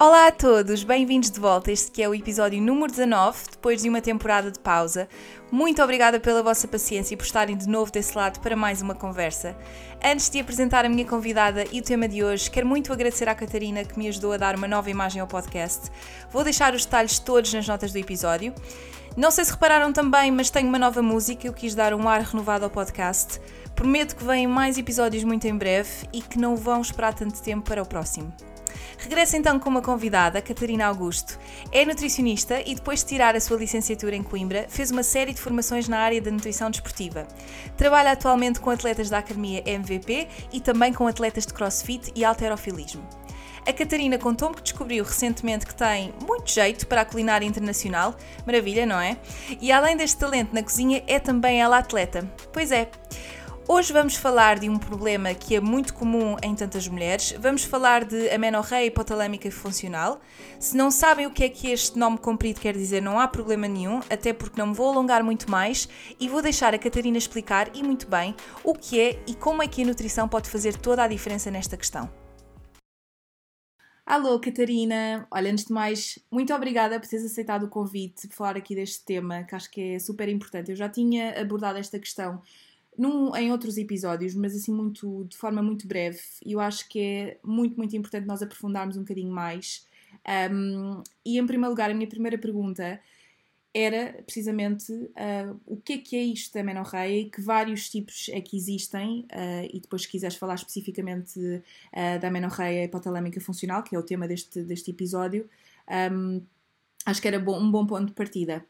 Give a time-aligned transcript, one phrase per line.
[0.00, 1.72] Olá a todos, bem-vindos de volta.
[1.72, 5.08] Este que é o episódio número 19, depois de uma temporada de pausa.
[5.50, 8.94] Muito obrigada pela vossa paciência e por estarem de novo desse lado para mais uma
[8.94, 9.56] conversa.
[10.00, 13.34] Antes de apresentar a minha convidada e o tema de hoje, quero muito agradecer à
[13.34, 15.90] Catarina que me ajudou a dar uma nova imagem ao podcast.
[16.30, 18.54] Vou deixar os detalhes todos nas notas do episódio.
[19.16, 22.20] Não sei se repararam também, mas tenho uma nova música, eu quis dar um ar
[22.20, 23.40] renovado ao podcast.
[23.74, 27.68] Prometo que vêm mais episódios muito em breve e que não vão esperar tanto tempo
[27.68, 28.32] para o próximo.
[28.98, 31.38] Regressa então com uma convidada, Catarina Augusto.
[31.70, 35.40] É nutricionista e depois de tirar a sua licenciatura em Coimbra, fez uma série de
[35.40, 37.26] formações na área da nutrição desportiva.
[37.76, 43.06] Trabalha atualmente com atletas da Academia MVP e também com atletas de crossfit e alterofilismo.
[43.64, 48.84] A Catarina contou-me que descobriu recentemente que tem muito jeito para a culinária internacional, maravilha,
[48.84, 49.16] não é?
[49.60, 52.26] E além deste talento na cozinha, é também ela atleta.
[52.52, 52.90] Pois é.
[53.70, 57.32] Hoje vamos falar de um problema que é muito comum em tantas mulheres.
[57.38, 60.22] Vamos falar de amenorreia hipotalâmica funcional.
[60.58, 63.68] Se não sabem o que é que este nome comprido quer dizer, não há problema
[63.68, 65.86] nenhum, até porque não me vou alongar muito mais
[66.18, 69.68] e vou deixar a Catarina explicar, e muito bem, o que é e como é
[69.68, 72.10] que a nutrição pode fazer toda a diferença nesta questão.
[74.06, 75.28] Alô, Catarina!
[75.30, 79.04] Olha, antes de mais, muito obrigada por teres aceitado o convite de falar aqui deste
[79.04, 80.70] tema, que acho que é super importante.
[80.70, 82.40] Eu já tinha abordado esta questão
[82.98, 86.20] num, em outros episódios, mas assim muito de forma muito breve.
[86.44, 89.86] Eu acho que é muito, muito importante nós aprofundarmos um bocadinho mais.
[90.50, 93.00] Um, e em primeiro lugar, a minha primeira pergunta
[93.72, 98.28] era precisamente uh, o que é que é isto da menorreia e que vários tipos
[98.30, 103.82] é que existem, uh, e depois se quiseres falar especificamente uh, da menorreia hipotalâmica funcional,
[103.82, 105.48] que é o tema deste, deste episódio,
[106.12, 106.42] um,
[107.06, 108.64] acho que era bom, um bom ponto de partida.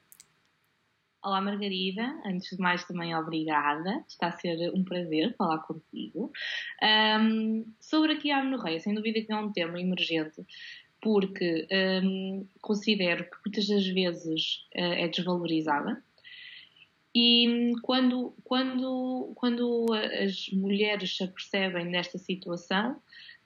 [1.28, 6.32] Olá Margarida, antes de mais também obrigada, está a ser um prazer falar contigo.
[6.82, 10.42] Um, sobre aqui a amenorreia, sem dúvida que é um tema emergente,
[11.02, 11.68] porque
[12.02, 16.02] um, considero que muitas das vezes uh, é desvalorizada.
[17.14, 19.86] E quando, quando, quando
[20.24, 22.92] as mulheres se apercebem desta situação,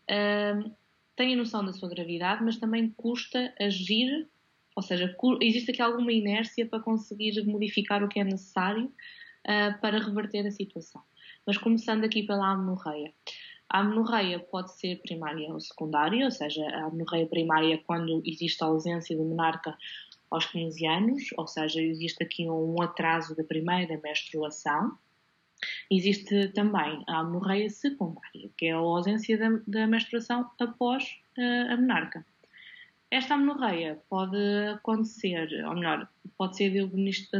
[0.08, 0.70] uh,
[1.16, 4.28] têm noção da sua gravidade, mas também custa agir
[4.74, 9.98] ou seja, existe aqui alguma inércia para conseguir modificar o que é necessário uh, para
[9.98, 11.02] reverter a situação.
[11.46, 13.12] Mas começando aqui pela amenorreia.
[13.68, 18.62] A amenorreia pode ser primária ou secundária, ou seja, a amenorreia primária é quando existe
[18.62, 19.76] a ausência do menarca
[20.30, 24.96] aos 15 anos, ou seja, existe aqui um atraso da primeira menstruação.
[25.90, 31.04] Existe também a amenorreia secundária, que é a ausência da, da menstruação após
[31.38, 32.26] uh, a menarca.
[33.12, 34.38] Esta amenorreia pode
[34.74, 36.08] acontecer, ou melhor,
[36.38, 36.70] pode ser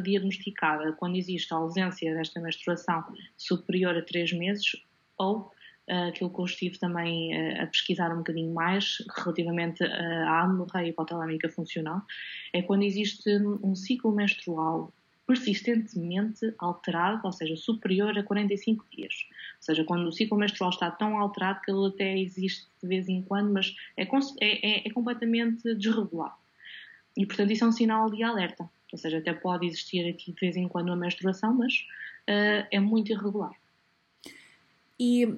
[0.03, 3.03] diagnosticada quando existe a ausência desta menstruação
[3.39, 4.77] superior a 3 meses
[5.17, 5.51] ou
[5.89, 10.43] uh, aquilo que eu estive também uh, a pesquisar um bocadinho mais relativamente uh, à
[10.43, 12.03] amenorreia hipotalâmica funcional,
[12.53, 13.31] é quando existe
[13.63, 14.93] um ciclo menstrual
[15.27, 19.15] persistentemente alterado, ou seja, superior a 45 dias.
[19.57, 23.09] Ou seja, quando o ciclo menstrual está tão alterado que ele até existe de vez
[23.09, 26.35] em quando, mas é, é, é completamente desregulado.
[27.17, 28.69] E, portanto, isso é um sinal de alerta.
[28.93, 31.75] Ou seja, até pode existir aqui de vez em quando uma menstruação, mas
[32.29, 33.55] uh, é muito irregular.
[34.99, 35.35] E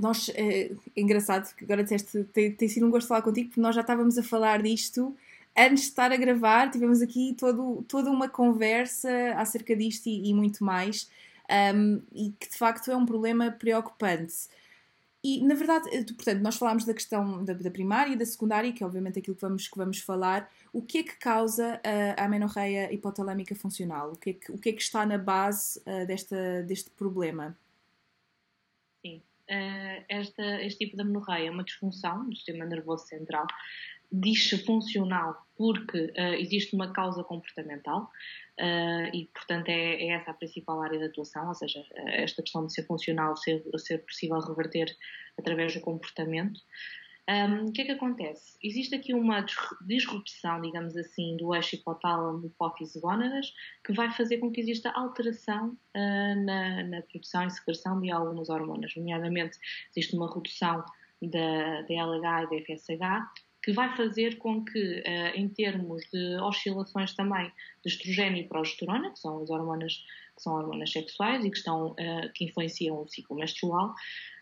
[0.00, 3.60] nós, é, é engraçado que agora disseste, tem, tem sido um gosto falar contigo, porque
[3.60, 5.16] nós já estávamos a falar disto
[5.56, 10.34] antes de estar a gravar, tivemos aqui todo, toda uma conversa acerca disto e, e
[10.34, 11.10] muito mais,
[11.74, 14.48] um, e que de facto é um problema preocupante.
[15.22, 18.72] E, na verdade, eh, portanto, nós falámos da questão da, da, primária e da secundária,
[18.72, 20.48] que é obviamente aquilo que vamos, que vamos falar.
[20.72, 24.12] O que é que causa a, a amenorreia hipotalâmica funcional?
[24.12, 27.58] O que é que, o que, é que está na base uh, desta, deste problema?
[29.04, 29.16] Sim,
[29.50, 33.46] uh, esta, este tipo de amenorreia é uma disfunção do sistema nervoso central
[34.10, 38.10] disfuncional porque uh, existe uma causa comportamental
[38.60, 42.66] uh, e, portanto, é, é, essa a principal área de atuação, ou seja, esta questão
[42.66, 44.96] de ser funcional, ser, ser possível reverter
[45.36, 46.60] através do comportamento.
[47.28, 48.56] Um, o que é que acontece?
[48.62, 49.44] Existe aqui uma
[49.82, 53.52] disrupção, digamos assim, do eixo hipotálamo, hipófise gónadas,
[53.84, 58.48] que vai fazer com que exista alteração uh, na, na, produção e secreção de algumas
[58.48, 59.58] hormonas, nomeadamente
[59.90, 60.82] existe uma redução
[61.20, 66.40] da, da LH e da FSH, que vai fazer com que, uh, em termos de
[66.40, 67.52] oscilações também
[67.84, 71.90] de estrogênio e progesterona, que são as hormonas que são hormonas sexuais e que, estão,
[71.90, 73.94] uh, que influenciam o ciclo menstrual,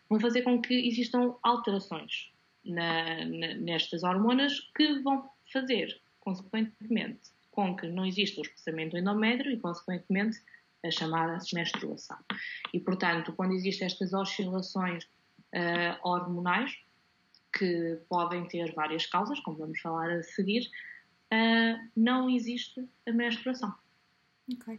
[0.08, 2.30] vão fazer com que existam alterações
[2.64, 9.50] na, nestas hormonas que vão fazer, consequentemente, com que não exista o espaçamento do endométrio
[9.50, 10.38] e, consequentemente,
[10.84, 12.18] a chamada menstruação.
[12.72, 16.78] E, portanto, quando existem estas oscilações uh, hormonais,
[17.56, 20.68] que podem ter várias causas, como vamos falar a seguir,
[21.32, 23.74] uh, não existe a menstruação.
[24.52, 24.78] Ok.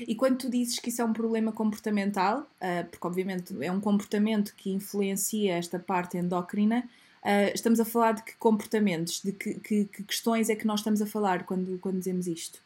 [0.00, 3.80] E quando tu dizes que isso é um problema comportamental, uh, porque obviamente é um
[3.80, 6.88] comportamento que influencia esta parte endócrina,
[7.22, 10.80] uh, estamos a falar de que comportamentos, de que, que, que, questões é que nós
[10.80, 12.60] estamos a falar quando, quando dizemos isto?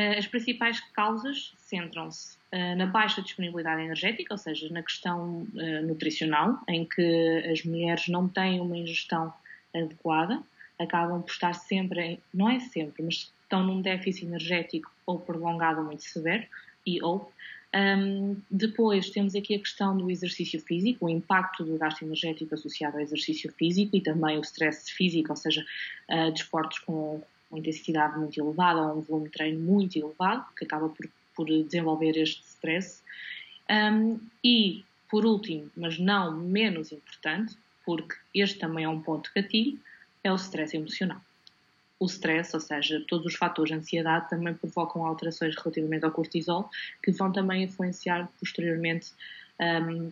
[0.00, 2.38] Uh, as principais causas centram-se
[2.76, 5.46] na baixa disponibilidade energética, ou seja, na questão
[5.84, 9.32] nutricional, em que as mulheres não têm uma ingestão
[9.72, 10.42] adequada,
[10.76, 15.80] acabam por estar sempre, em, não é sempre, mas estão num déficit energético ou prolongado
[15.80, 16.44] ou muito severo,
[16.86, 17.32] e ou.
[17.72, 22.96] Um, depois temos aqui a questão do exercício físico, o impacto do gasto energético associado
[22.96, 25.64] ao exercício físico e também o stress físico, ou seja,
[26.08, 30.64] uh, desportos com uma intensidade muito elevada ou um volume de treino muito elevado, que
[30.64, 33.02] acaba por, por desenvolver este stress.
[33.70, 39.78] Um, e, por último, mas não menos importante, porque este também é um ponto gatilho,
[40.22, 41.20] é o stress emocional
[42.00, 46.70] o stress, ou seja, todos os fatores de ansiedade também provocam alterações relativamente ao cortisol,
[47.02, 49.12] que vão também influenciar posteriormente
[49.60, 50.10] um,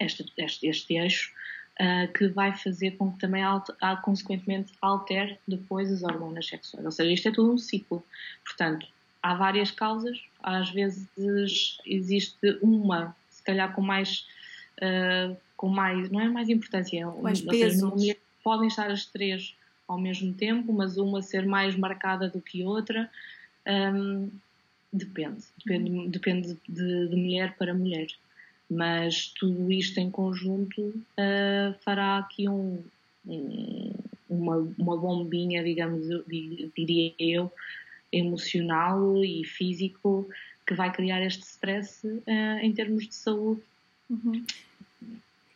[0.00, 1.30] este, este, este, eixo,
[1.80, 3.42] uh, que vai fazer com que também,
[4.02, 6.84] consequentemente, altere depois as hormonas sexuais.
[6.84, 8.04] Ou seja, isto é todo um ciclo.
[8.44, 8.86] Portanto,
[9.22, 11.08] há várias causas, às vezes
[11.86, 14.26] existe uma, se calhar com mais.
[14.78, 17.92] Uh, com mais, não é mais importância, mais peso.
[18.42, 19.54] podem estar as três
[19.86, 23.10] ao mesmo tempo, mas uma ser mais marcada do que outra.
[23.66, 24.30] Um,
[24.90, 28.06] depende, depende, depende de, de, mulher para mulher.
[28.70, 32.78] Mas tudo isto em conjunto uh, fará aqui um,
[33.26, 33.92] um,
[34.28, 36.06] uma, uma bombinha, digamos,
[36.76, 37.50] diria eu,
[38.12, 40.28] emocional e físico
[40.66, 43.60] que vai criar este stress uh, em termos de saúde.
[44.08, 44.44] Uhum.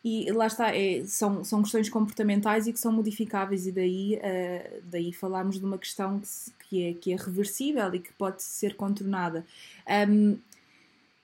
[0.05, 4.83] E lá está, é, são, são questões comportamentais e que são modificáveis, e daí, uh,
[4.85, 8.75] daí falarmos de uma questão que, que, é, que é reversível e que pode ser
[8.75, 9.47] contornada.
[10.09, 10.37] Um,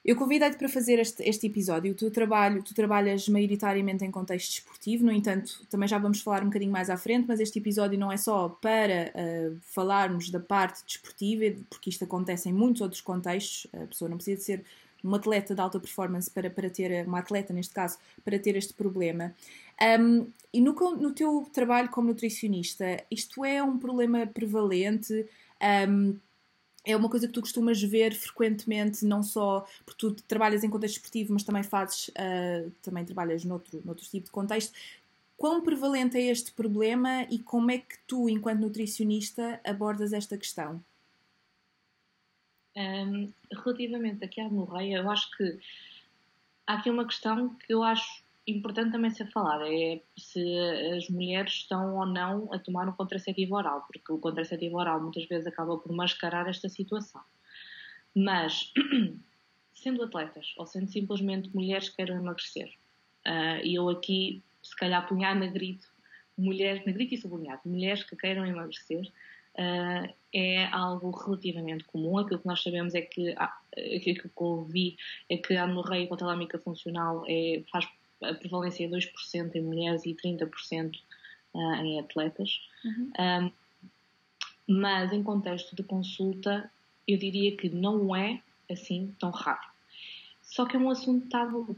[0.03, 1.93] eu convidei-te para fazer este, este episódio.
[1.93, 6.47] Tu, trabalho, tu trabalhas maioritariamente em contexto esportivo, no entanto, também já vamos falar um
[6.47, 10.83] bocadinho mais à frente, mas este episódio não é só para uh, falarmos da parte
[10.85, 13.67] desportiva, porque isto acontece em muitos outros contextos.
[13.73, 14.63] A pessoa não precisa de ser
[15.03, 18.73] um atleta de alta performance para, para ter, uma atleta neste caso, para ter este
[18.73, 19.35] problema.
[19.99, 25.25] Um, e no, no teu trabalho como nutricionista, isto é um problema prevalente?
[25.87, 26.17] Um,
[26.83, 30.95] é uma coisa que tu costumas ver frequentemente, não só porque tu trabalhas em contexto
[30.95, 34.73] esportivo, mas também fazes, uh, também trabalhas noutro, noutro tipo de contexto.
[35.37, 40.83] Quão prevalente é este problema e como é que tu, enquanto nutricionista, abordas esta questão?
[42.75, 45.59] Um, relativamente aqui à hemorreia, eu acho que
[46.65, 48.23] há aqui uma questão que eu acho
[48.57, 50.41] importante também ser falada, é se
[50.95, 55.25] as mulheres estão ou não a tomar um contraceptivo oral, porque o contraceptivo oral muitas
[55.25, 57.21] vezes acaba por mascarar esta situação.
[58.15, 58.71] Mas,
[59.73, 62.69] sendo atletas ou sendo simplesmente mulheres que queiram emagrecer,
[63.27, 65.87] uh, e eu aqui, se calhar, punhar na grito,
[66.37, 69.11] mulheres, na grito e sublinhado, mulheres que queiram emagrecer,
[69.55, 72.17] uh, é algo relativamente comum.
[72.17, 73.33] Aquilo que nós sabemos é que,
[73.95, 74.97] aquilo que eu ouvi
[75.29, 77.85] é que a anorreia hipotalâmica funcional é, faz
[78.21, 80.95] a prevalência é 2% em mulheres e 30%
[81.53, 82.61] uh, ah, em atletas.
[82.83, 83.11] Uhum.
[83.19, 83.51] Um,
[84.67, 86.71] mas em contexto de consulta,
[87.07, 89.69] eu diria que não é assim tão raro.
[90.41, 91.75] Só que é um assunto tabu.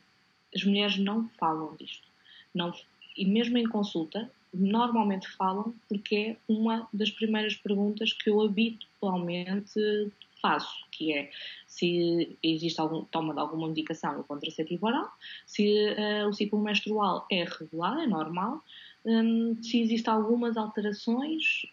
[0.54, 2.08] As mulheres não falam disto.
[2.54, 2.74] Não,
[3.18, 10.12] e mesmo em consulta, normalmente falam porque é uma das primeiras perguntas que eu habitualmente
[10.44, 11.32] faço, que é
[11.66, 15.10] se existe algum, toma de alguma medicação ou contraceptivo oral,
[15.48, 18.62] se uh, o ciclo menstrual é regular, é normal,
[19.06, 21.66] um, se existem algumas alterações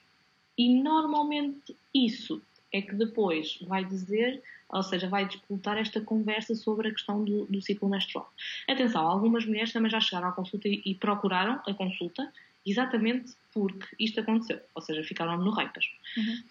[0.57, 2.41] e normalmente isso
[2.73, 7.45] é que depois vai dizer, ou seja, vai disputar esta conversa sobre a questão do,
[7.47, 8.33] do ciclo menstrual.
[8.69, 12.33] Atenção, algumas mulheres também já chegaram à consulta e, e procuraram a consulta
[12.65, 15.85] exatamente porque isto aconteceu, ou seja, ficaram amenorreicas.
[16.17, 16.43] Uhum.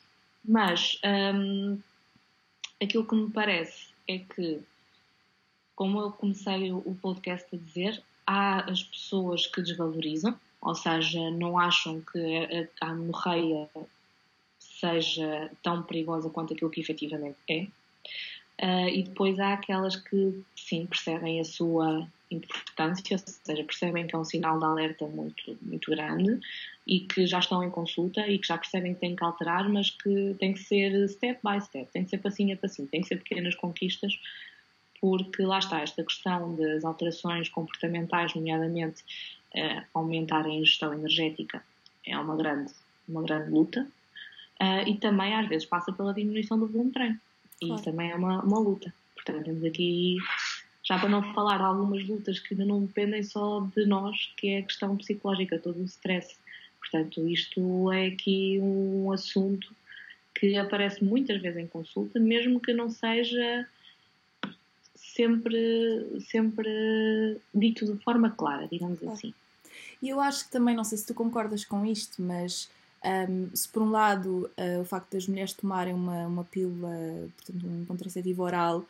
[0.44, 1.00] Mas
[1.34, 1.80] hum,
[2.82, 4.62] aquilo que me parece é que,
[5.76, 11.58] como eu comecei o podcast a dizer, há as pessoas que desvalorizam, ou seja, não
[11.58, 13.70] acham que a amenorreia
[14.60, 17.68] seja tão perigosa quanto aquilo que efetivamente é.
[18.62, 24.16] Uh, e depois há aquelas que, sim, percebem a sua importância, ou seja, percebem que
[24.16, 26.40] é um sinal de alerta muito, muito grande
[26.90, 29.92] e que já estão em consulta e que já percebem que têm que alterar, mas
[29.92, 33.08] que tem que ser step by step, tem que ser passinho a passinho, tem que
[33.08, 34.20] ser pequenas conquistas,
[35.00, 39.04] porque lá está esta questão das alterações comportamentais, nomeadamente
[39.56, 41.64] uh, aumentar a ingestão energética,
[42.08, 42.74] é uma grande,
[43.08, 43.88] uma grande luta.
[44.60, 47.20] Uh, e também às vezes passa pela diminuição do volume de treino.
[47.62, 47.76] E claro.
[47.76, 48.92] isso também é uma, uma luta.
[49.14, 50.18] Portanto, temos aqui,
[50.84, 54.58] já para não falar, algumas lutas que ainda não dependem só de nós, que é
[54.58, 56.36] a questão psicológica, todo o stress.
[56.80, 59.74] Portanto, isto é aqui um assunto
[60.36, 63.68] que aparece muitas vezes em consulta, mesmo que não seja
[64.96, 69.34] sempre, sempre dito de forma clara, digamos assim.
[70.02, 72.70] E eu acho que também, não sei se tu concordas com isto, mas
[73.04, 76.90] um, se por um lado uh, o facto das mulheres tomarem uma, uma pílula,
[77.36, 78.86] portanto um contraceptivo oral,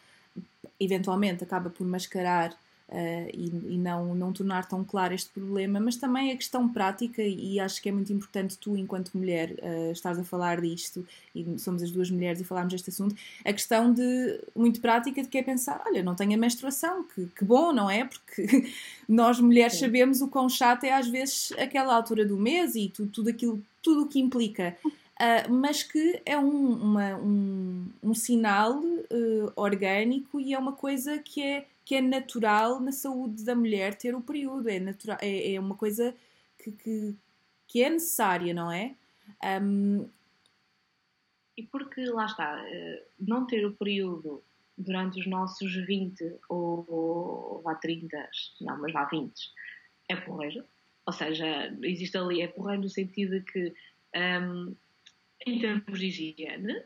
[0.80, 2.56] eventualmente acaba por mascarar
[2.90, 7.22] uh, e, e, não, não tornar tão claro este problema, mas também a questão prática,
[7.22, 11.58] e acho que é muito importante tu, enquanto mulher, uh, estás a falar disto, e
[11.60, 13.16] somos as duas mulheres e falarmos deste assunto,
[13.46, 17.28] a questão de muito prática de que é pensar, olha, não tenho a menstruação, que,
[17.28, 18.06] que bom, não é?
[18.06, 18.68] Porque
[19.08, 19.86] nós mulheres Sim.
[19.86, 23.62] sabemos o quão chato é às vezes aquela altura do mês e tu, tudo aquilo,
[23.82, 24.76] tudo o que implica.
[24.86, 31.18] Uh, mas que é um, uma, um, um sinal uh, orgânico e é uma coisa
[31.18, 35.56] que é que é natural na saúde da mulher ter o período, é, natural, é,
[35.56, 36.16] é uma coisa
[36.64, 37.16] que, que,
[37.68, 38.96] que, é necessária, não é?
[39.60, 40.08] Um...
[41.58, 44.44] E porque, lá está, eh, não ter o período
[44.78, 48.30] durante os nossos 20 ou, ou vá 30,
[48.62, 49.34] não, mas vá 20,
[50.10, 50.64] é porreiro.
[51.08, 53.74] Ou seja, existe ali, é porreiro no sentido de que,
[54.16, 54.76] um,
[55.44, 56.84] em termos de higiene,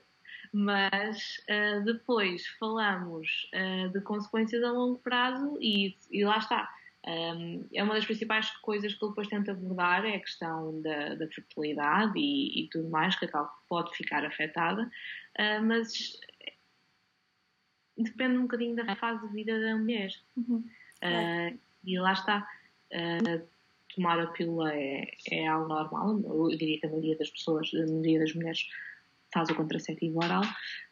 [0.53, 6.71] mas uh, depois falamos uh, de consequências a longo prazo e, e lá está.
[7.05, 11.15] Um, é uma das principais coisas que ele depois tenta abordar é a questão da,
[11.15, 13.27] da fertilidade e, e, tudo mais, que
[13.67, 16.17] pode ficar afetada, uh, mas
[17.97, 20.11] depende um bocadinho da fase de vida da mulher.
[20.37, 20.63] Uhum.
[21.83, 22.47] e lá está.
[23.95, 27.85] tomar a pílula é, é algo normal, eu diria que a maioria das pessoas, a
[27.85, 28.65] maioria das mulheres
[29.33, 30.43] faz o contraceptivo oral,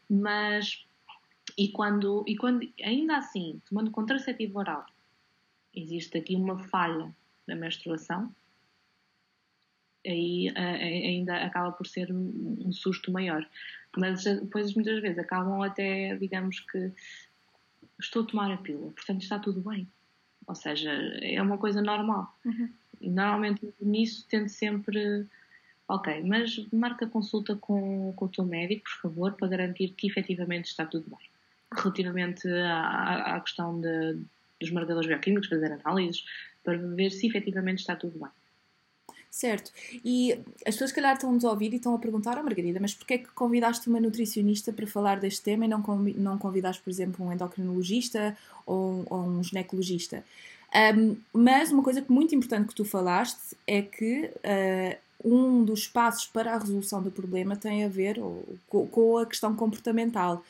[0.10, 0.86] mas
[1.58, 4.86] e quando, e quando ainda assim, tomando contraceptivo oral,
[5.74, 7.14] existe aqui uma falha
[7.48, 8.34] na menstruação,
[10.06, 13.48] aí ainda acaba por ser um, susto maior.
[13.98, 16.92] Mas depois muitas vezes acabam até, digamos que
[18.00, 19.88] estou a tomar a pílula, portanto está tudo bem.
[20.48, 22.36] Ou seja, é uma coisa normal.
[22.46, 22.74] Uhum.
[23.02, 25.28] Normalmente nisso tento sempre
[25.92, 30.68] Ok, mas marca consulta com, com o teu médico, por favor, para garantir que efetivamente
[30.68, 31.30] está tudo bem.
[31.70, 34.18] Relativamente à, à questão de,
[34.58, 36.24] dos marcadores bioquímicos, fazer análises,
[36.64, 38.30] para ver se efetivamente está tudo bem.
[39.30, 39.70] Certo.
[40.06, 40.32] E
[40.66, 43.18] as pessoas, calhar, estão-nos a ouvir e estão a perguntar, oh, Margarida, mas porquê é
[43.18, 45.84] que convidaste uma nutricionista para falar deste tema e não,
[46.16, 50.24] não convidaste, por exemplo, um endocrinologista ou, ou um ginecologista?
[50.74, 56.26] Um, mas uma coisa muito importante que tu falaste é que uh, um dos passos
[56.26, 58.20] para a resolução do problema tem a ver
[58.68, 60.44] com, a questão comportamental,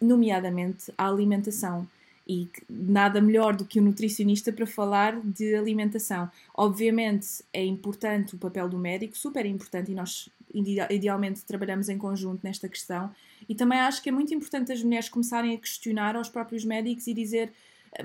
[0.00, 1.86] nomeadamente a alimentação.
[2.26, 6.30] E nada melhor do que um nutricionista para falar de alimentação.
[6.54, 12.40] Obviamente é importante o papel do médico, super importante, e nós idealmente trabalhamos em conjunto
[12.44, 13.10] nesta questão.
[13.48, 17.08] E também acho que é muito importante as mulheres começarem a questionar aos próprios médicos
[17.08, 17.52] e dizer,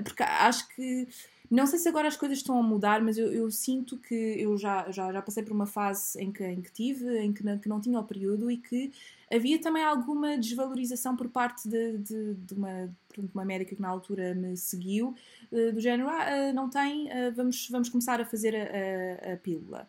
[0.02, 1.06] porque acho que
[1.50, 4.56] não sei se agora as coisas estão a mudar, mas eu, eu sinto que eu
[4.58, 7.58] já, já, já passei por uma fase em que, em que tive, em que não,
[7.58, 8.92] que não tinha o período e que
[9.32, 13.88] havia também alguma desvalorização por parte de, de, de uma, de uma médica que na
[13.88, 15.14] altura me seguiu,
[15.52, 19.34] eh, do género, ah, eh, não tem, eh, vamos, vamos começar a fazer a, a,
[19.34, 19.88] a pílula.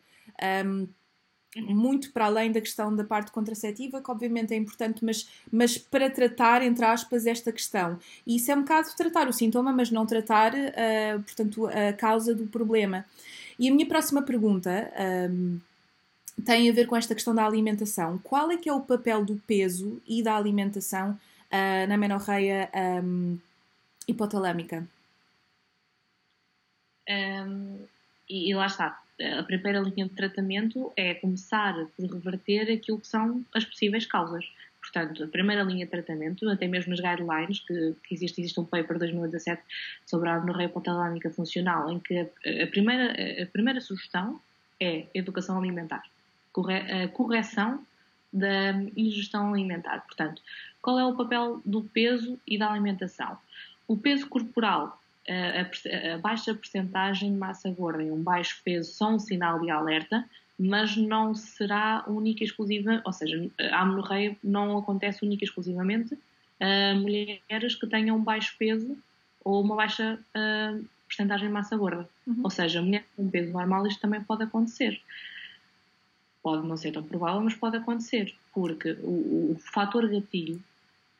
[0.65, 0.87] Um,
[1.57, 6.09] muito para além da questão da parte contraceptiva, que obviamente é importante, mas, mas para
[6.09, 7.99] tratar, entre aspas, esta questão.
[8.25, 12.35] E isso é um bocado tratar o sintoma, mas não tratar, uh, portanto, a causa
[12.35, 13.05] do problema.
[13.57, 14.91] E a minha próxima pergunta
[15.29, 15.59] um,
[16.45, 18.17] tem a ver com esta questão da alimentação.
[18.19, 22.69] Qual é que é o papel do peso e da alimentação uh, na menorreia
[23.03, 23.37] um,
[24.07, 24.87] hipotalâmica?
[27.09, 27.85] Um,
[28.29, 29.01] e, e, lá está.
[29.21, 34.45] A primeira linha de tratamento é começar por reverter aquilo que são as possíveis causas.
[34.79, 38.65] Portanto, a primeira linha de tratamento, até mesmo nas guidelines, que, que existe, existe um
[38.65, 39.61] paper de 2017
[40.05, 44.39] sobre a amenorreia hipotalâmica funcional, em que a, a, primeira, a primeira sugestão
[44.79, 46.03] é educação alimentar,
[46.53, 47.85] corre, a correção
[48.31, 49.99] da ingestão alimentar.
[50.05, 50.41] Portanto,
[50.81, 53.37] qual é o papel do peso e da alimentação?
[53.87, 54.98] O peso corporal
[55.29, 59.69] a, a, baixa percentagem de massa gorda e um baixo peso são um sinal de
[59.69, 65.47] alerta, mas não será única e exclusiva, ou seja, a amenorreia não acontece única e
[65.47, 66.17] exclusivamente
[66.59, 68.97] a mulheres que tenham um baixo peso
[69.43, 72.07] ou uma baixa uh, percentagem de massa gorda.
[72.27, 72.41] Uhum.
[72.43, 75.01] Ou seja, mulher com peso normal isto também pode acontecer.
[76.43, 80.61] Pode não ser tão provável, mas pode acontecer, porque o, o fator gatilho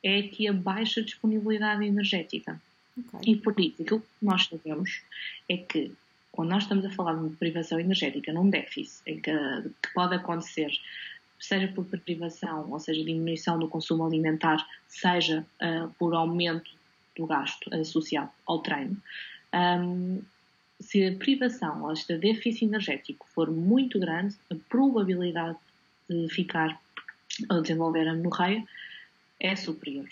[0.04, 2.62] é aqui a baixa disponibilidade energética.
[3.00, 3.34] Okay.
[3.34, 5.01] E por isso, aquilo que nós sabemos
[5.48, 5.91] é que
[6.32, 10.72] quando nós estamos a falar de privação energética num déficit, em que, que pode acontecer,
[11.39, 16.72] seja por privação, ou seja, diminuição do consumo alimentar, seja uh, por aumento
[17.18, 19.01] do gasto associado ao treino,
[19.53, 20.22] um,
[20.79, 25.58] se a privação ou este déficit energético for muito grande, a probabilidade
[26.10, 26.79] de ficar
[27.50, 28.63] ou desenvolver a menorreia
[29.39, 30.08] é superior.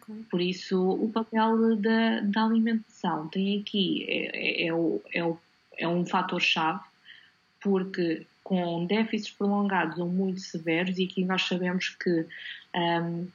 [0.00, 0.24] Okay.
[0.30, 5.38] Por isso, o papel da, da alimentação tem aqui é, é, é, o, é, o,
[5.78, 6.80] é um fator-chave,
[7.60, 12.26] porque com déficits prolongados ou muito severos, e aqui nós sabemos que
[12.74, 13.28] um,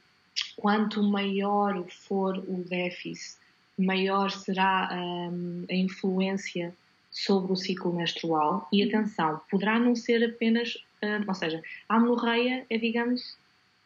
[0.56, 3.38] quanto maior for o déficit,
[3.78, 6.74] maior será um, a influência
[7.10, 8.68] sobre o ciclo menstrual.
[8.72, 13.36] E atenção, poderá não ser apenas, um, ou seja, a amenorreia é, digamos,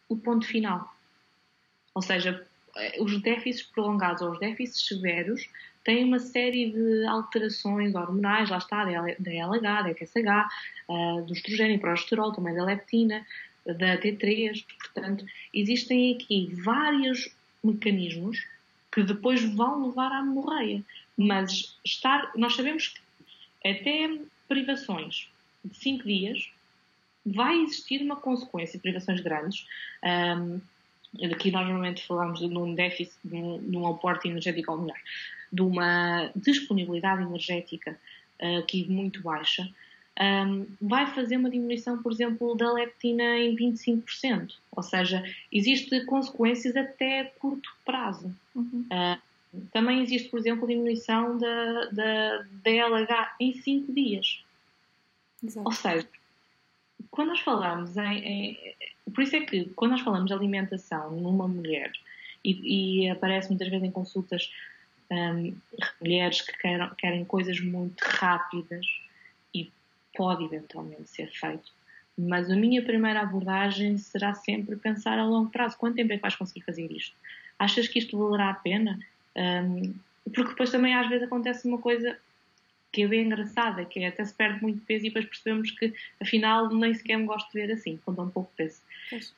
[0.08, 0.92] o ponto final.
[1.94, 2.46] Ou seja,
[3.00, 5.48] os déficits prolongados ou os déficits severos
[5.84, 10.48] têm uma série de alterações hormonais, lá está, da LH, da FSH,
[10.88, 13.26] uh, do estrogênio, progesterol, também da leptina,
[13.66, 14.64] da T3.
[14.78, 18.46] Portanto, existem aqui vários mecanismos
[18.92, 20.82] que depois vão levar à hemorreia.
[21.16, 25.28] Mas estar, nós sabemos que até privações
[25.64, 26.50] de 5 dias
[27.24, 29.66] vai existir uma consequência, privações grandes.
[30.04, 30.60] Um,
[31.30, 34.98] Aqui nós normalmente falamos de um déficit, de um, de um aporte energético, ou melhor,
[35.52, 37.98] de uma disponibilidade energética
[38.40, 39.68] uh, aqui muito baixa,
[40.20, 44.52] um, vai fazer uma diminuição, por exemplo, da leptina em 25%.
[44.72, 48.34] Ou seja, existem consequências até curto prazo.
[48.54, 48.86] Uhum.
[48.90, 49.20] Uh,
[49.70, 54.42] também existe, por exemplo, diminuição da, da, da LH em 5 dias.
[55.42, 55.66] Exato.
[55.66, 56.08] Ou seja,
[57.10, 58.74] quando nós falamos em, em,
[59.14, 61.92] Por isso é que, quando nós falamos de alimentação numa mulher,
[62.44, 64.50] e, e aparece muitas vezes em consultas
[65.10, 65.54] um,
[66.00, 68.86] mulheres que querem, querem coisas muito rápidas,
[69.54, 69.70] e
[70.16, 71.72] pode eventualmente ser feito,
[72.18, 76.22] mas a minha primeira abordagem será sempre pensar a longo prazo: quanto tempo é que
[76.22, 77.16] vais conseguir fazer isto?
[77.58, 78.98] Achas que isto valerá a pena?
[79.36, 82.18] Um, porque depois também às vezes acontece uma coisa
[82.92, 85.92] que é bem engraçada, que é até se perde muito peso e depois percebemos que
[86.20, 88.80] afinal nem sequer me gosto de ver assim, quando dá um pouco peso.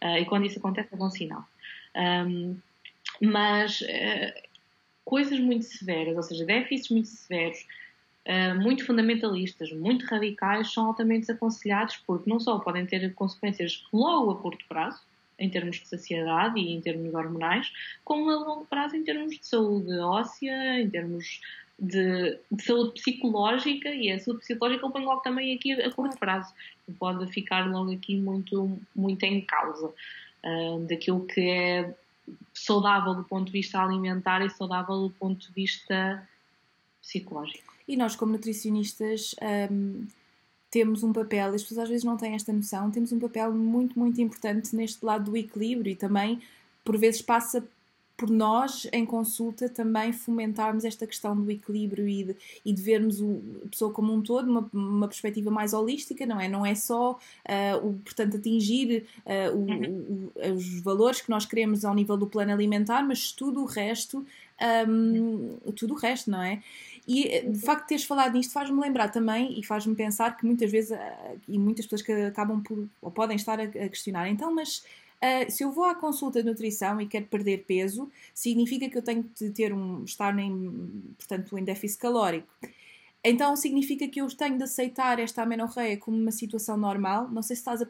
[0.03, 1.47] Uh, e quando isso acontece é bom sinal.
[1.97, 2.57] Um,
[3.23, 4.43] mas uh,
[5.05, 7.65] coisas muito severas, ou seja, déficits muito severos,
[8.27, 14.33] uh, muito fundamentalistas, muito radicais, são altamente desaconselhados porque não só podem ter consequências logo
[14.33, 15.01] a curto prazo,
[15.39, 17.73] em termos de saciedade e em termos hormonais,
[18.05, 21.41] como a longo prazo em termos de saúde óssea, em termos
[21.79, 26.19] de, de, saúde psicológica e a saúde psicológica eu ponho logo também aqui a curto
[26.19, 26.53] prazo.
[26.99, 31.95] Pode ficar logo aqui muito, muito em causa uh, daquilo que é
[32.53, 36.27] saudável do ponto de vista alimentar e saudável do ponto de vista
[37.03, 37.75] psicológico.
[37.87, 39.35] E nós, como nutricionistas,
[39.71, 40.07] um,
[40.71, 43.99] temos um papel, as pessoas às vezes não têm esta noção, temos um papel muito,
[43.99, 46.41] muito importante neste lado do equilíbrio e também,
[46.83, 47.67] por vezes, passa
[48.17, 53.21] por nós, em consulta, também fomentarmos esta questão do equilíbrio e de, e de vermos
[53.21, 56.49] o, a pessoa como um todo, uma, uma perspectiva mais holística, não é?
[56.49, 60.31] Não é só, uh, o, portanto, atingir uh, o, uhum.
[60.35, 64.25] o, os valores que nós queremos ao nível do plano alimentar, mas tudo o resto,
[64.89, 66.63] um, tudo o resto, não é?
[67.07, 70.71] E eh, de facto teres falado nisto faz-me lembrar também e faz-me pensar que muitas
[70.71, 70.97] vezes,
[71.47, 74.83] e muitas pessoas que acabam por, ou podem estar a questionar, então, mas
[75.25, 79.03] Uh, se eu vou à consulta de nutrição e quero perder peso, significa que eu
[79.03, 82.47] tenho de ter um, estar em, portanto, em déficit calórico.
[83.27, 87.27] Então significa que eu tenho de aceitar esta amenorreia como uma situação normal?
[87.31, 87.87] Não sei se estás a,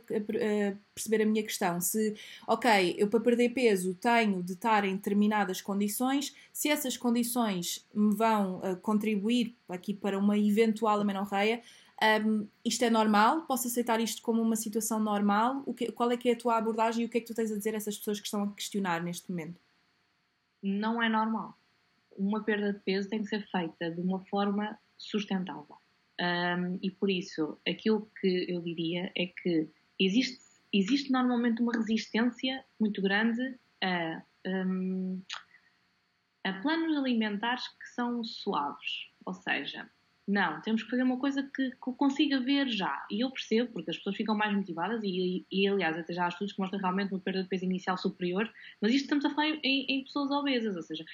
[0.94, 1.80] perceber a minha questão.
[1.80, 2.14] Se,
[2.46, 8.14] ok, eu para perder peso tenho de estar em determinadas condições, se essas condições me
[8.14, 11.60] vão uh, contribuir aqui para uma eventual amenorreia,
[12.02, 13.42] um, isto é normal?
[13.42, 15.62] Posso aceitar isto como uma situação normal?
[15.66, 17.34] O que, qual é que é a tua abordagem e o que é que tu
[17.34, 19.60] tens a dizer a essas pessoas que estão a questionar neste momento?
[20.62, 21.56] Não é normal.
[22.16, 25.76] Uma perda de peso tem que ser feita de uma forma sustentável.
[26.20, 30.40] Um, e por isso, aquilo que eu diria é que existe,
[30.72, 35.20] existe normalmente uma resistência muito grande a, um,
[36.44, 39.10] a planos alimentares que são suaves.
[39.24, 39.90] Ou seja,
[40.26, 43.06] não, temos que fazer uma coisa que, que consiga ver já.
[43.10, 46.28] E eu percebo, porque as pessoas ficam mais motivadas, e, e, aliás, até já há
[46.28, 49.48] estudos que mostram realmente uma perda de peso inicial superior, mas isto estamos a falar
[49.62, 51.04] em, em pessoas obesas, ou seja,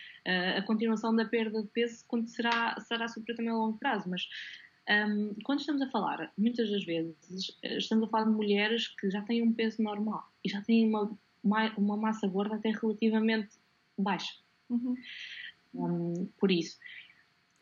[0.57, 4.09] a, continuação da perda de peso será, será superior também a longo prazo.
[4.09, 4.29] Mas
[4.89, 7.17] um, quando estamos a falar, muitas das vezes,
[7.65, 11.19] estamos a falar de mulheres que já têm um peso normal e já têm uma,
[11.43, 13.59] uma, uma massa gorda até relativamente
[13.99, 14.35] baixa.
[14.69, 14.95] Uhum.
[15.75, 16.79] Um, por isso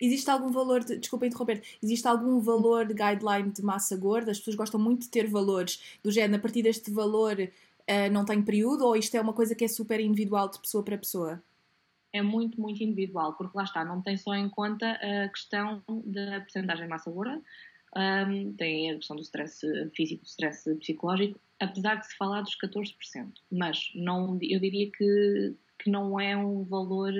[0.00, 4.30] Existe algum valor, de, desculpa interromper, existe algum valor de guideline de massa gorda?
[4.30, 8.24] As pessoas gostam muito de ter valores do género, a partir deste valor uh, não
[8.24, 11.42] tem período ou isto é uma coisa que é super individual de pessoa para pessoa?
[12.12, 16.40] É muito, muito individual, porque lá está, não tem só em conta a questão da
[16.40, 17.42] porcentagem de massa gorda,
[17.96, 19.60] um, tem a questão do stress
[19.94, 25.54] físico, do stress psicológico, apesar de se falar dos 14%, mas não, eu diria que,
[25.78, 27.12] que não é um valor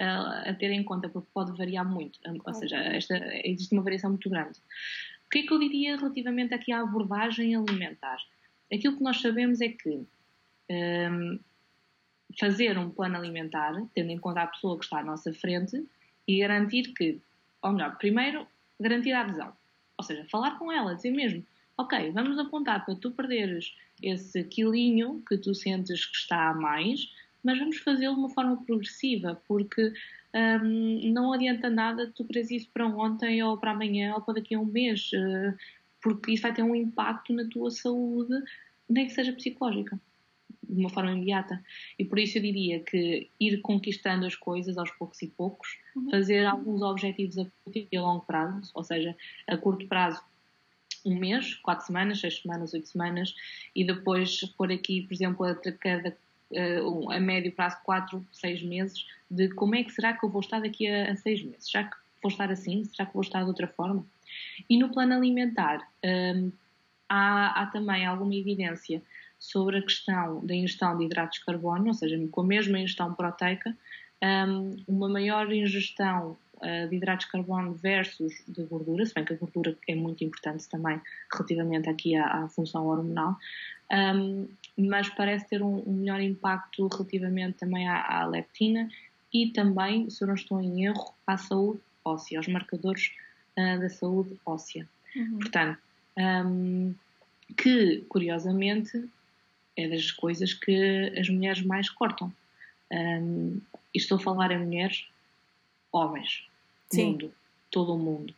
[0.00, 2.18] a, ter em conta, porque pode variar muito.
[2.44, 4.58] Ou seja, esta, existe uma variação muito grande.
[5.26, 8.18] O que é que eu diria relativamente aqui à abordagem alimentar?
[8.72, 10.06] Aquilo que nós sabemos é que
[10.70, 11.38] um,
[12.38, 15.84] fazer um plano alimentar, tendo em conta a pessoa que está à nossa frente,
[16.26, 17.20] e garantir que,
[17.62, 18.46] ou melhor, primeiro,
[18.78, 19.52] garantir a adesão.
[19.98, 21.44] Ou seja, falar com ela, dizer mesmo,
[21.76, 27.12] ok, vamos apontar para tu perderes esse quilinho que tu sentes que está a mais,
[27.42, 29.92] mas vamos fazê-lo de uma forma progressiva, porque
[30.62, 34.54] um, não adianta nada tu queres isso para ontem ou para amanhã ou para daqui
[34.54, 35.56] a um mês, uh,
[36.02, 38.34] porque isso vai ter um impacto na tua saúde,
[38.88, 40.00] nem que seja psicológica,
[40.68, 41.62] de uma forma imediata.
[41.98, 46.10] E por isso eu diria que ir conquistando as coisas aos poucos e poucos, uhum.
[46.10, 49.16] fazer alguns objetivos a curto e a longo prazo, ou seja,
[49.48, 50.22] a curto prazo
[51.04, 53.34] um mês, quatro semanas, seis semanas, oito semanas,
[53.74, 56.16] e depois pôr aqui, por exemplo, a cada
[56.52, 60.40] uh, a médio prazo, 4, 6 meses, de como é que será que eu vou
[60.40, 61.70] estar daqui a, a 6 meses?
[61.70, 62.84] Será que vou estar assim?
[62.84, 64.04] Será que vou estar de outra forma?
[64.68, 66.52] E no plano alimentar, um, ehm,
[67.08, 69.02] há, há também alguma evidência
[69.38, 73.14] sobre a questão da ingestão de hidratos de carbono, ou seja, com a mesma ingestão
[73.14, 73.70] proteica,
[74.22, 79.24] um, ehm, uma maior ingestão uh, de hidratos de carbono versus de gordura, se bem
[79.24, 81.00] que a gordura é muito importante também
[81.32, 83.36] relativamente aqui à, à função hormonal,
[83.92, 88.88] um, mas parece ter um, um, melhor impacto relativamente também à, à, leptina
[89.32, 93.12] e também, se eu não estou em erro, à saúde óssea, aos marcadores
[93.56, 94.88] uh, da saúde óssea.
[95.16, 95.38] Uhum.
[95.38, 95.78] Portanto,
[96.16, 96.94] um,
[97.56, 99.08] que curiosamente
[99.76, 102.32] é das coisas que as mulheres mais cortam.
[102.92, 103.60] Um,
[103.94, 105.06] e estou a falar em mulheres,
[105.92, 106.48] homens,
[106.90, 107.12] Sim.
[107.12, 107.34] mundo,
[107.70, 108.34] todo o mundo.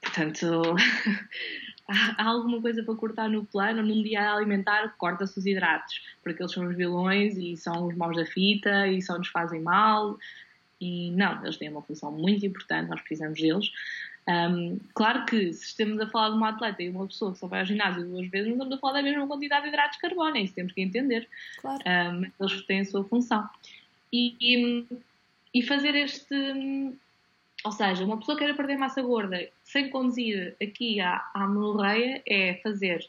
[0.00, 0.62] Portanto,
[1.88, 6.52] há, alguma coisa para cortar no plano, num dia alimentar, corta-se os hidratos, porque eles
[6.52, 10.18] são os vilões e são os maus da fita e só nos fazem mal.
[10.80, 13.70] E não, eles têm uma função muito importante, nós precisamos deles.
[14.28, 17.46] Um, claro que se estamos a falar de uma atleta e uma pessoa que só
[17.46, 20.02] vai ao ginásio duas vezes, não estamos a falar da mesma quantidade de hidratos de
[20.02, 21.26] carbono, é isso temos que entender.
[21.60, 21.82] Claro.
[21.86, 23.48] Um, eles têm a sua função.
[24.12, 24.86] E, e,
[25.54, 26.34] e fazer este
[27.64, 32.22] ou seja, uma pessoa que queira perder massa gorda sem conduzir aqui à, à menorreia
[32.26, 33.04] é fazer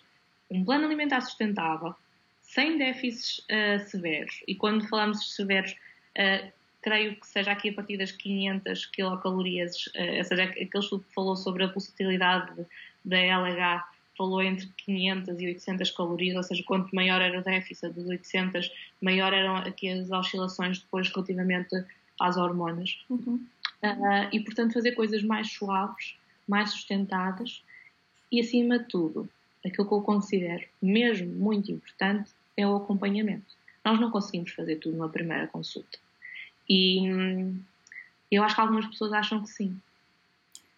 [0.49, 1.93] um plano alimentar sustentável,
[2.41, 4.43] sem déficits uh, severos.
[4.47, 9.85] E quando falamos de severos, uh, creio que seja aqui a partir das 500 quilocalorias,
[9.87, 12.65] uh, ou seja, aquele estudo que falou sobre a pulsatilidade
[13.05, 13.85] da LH
[14.17, 18.69] falou entre 500 e 800 calorias, ou seja, quanto maior era o déficit dos 800,
[19.01, 21.85] maior eram aqui as oscilações depois relativamente
[22.19, 22.99] às hormonas.
[23.09, 23.45] Uhum.
[23.81, 27.63] Uh, e, portanto, fazer coisas mais suaves, mais sustentadas
[28.31, 29.29] e, acima de tudo,
[29.65, 33.57] aquilo que eu considero mesmo muito importante é o acompanhamento.
[33.83, 35.97] Nós não conseguimos fazer tudo numa primeira consulta.
[36.67, 37.59] E hum,
[38.29, 39.79] eu acho que algumas pessoas acham que sim.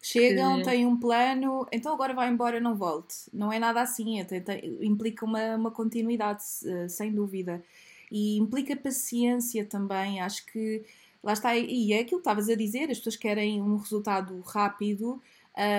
[0.02, 0.64] Chegam, que...
[0.64, 3.16] têm um plano, então agora vai embora, não volte.
[3.34, 4.42] Não é nada assim, até,
[4.82, 6.44] implica uma, uma continuidade,
[6.90, 7.64] sem dúvida.
[8.12, 10.20] E implica paciência também.
[10.20, 10.84] Acho que
[11.24, 15.22] lá está, e é aquilo que estavas a dizer, as pessoas querem um resultado rápido,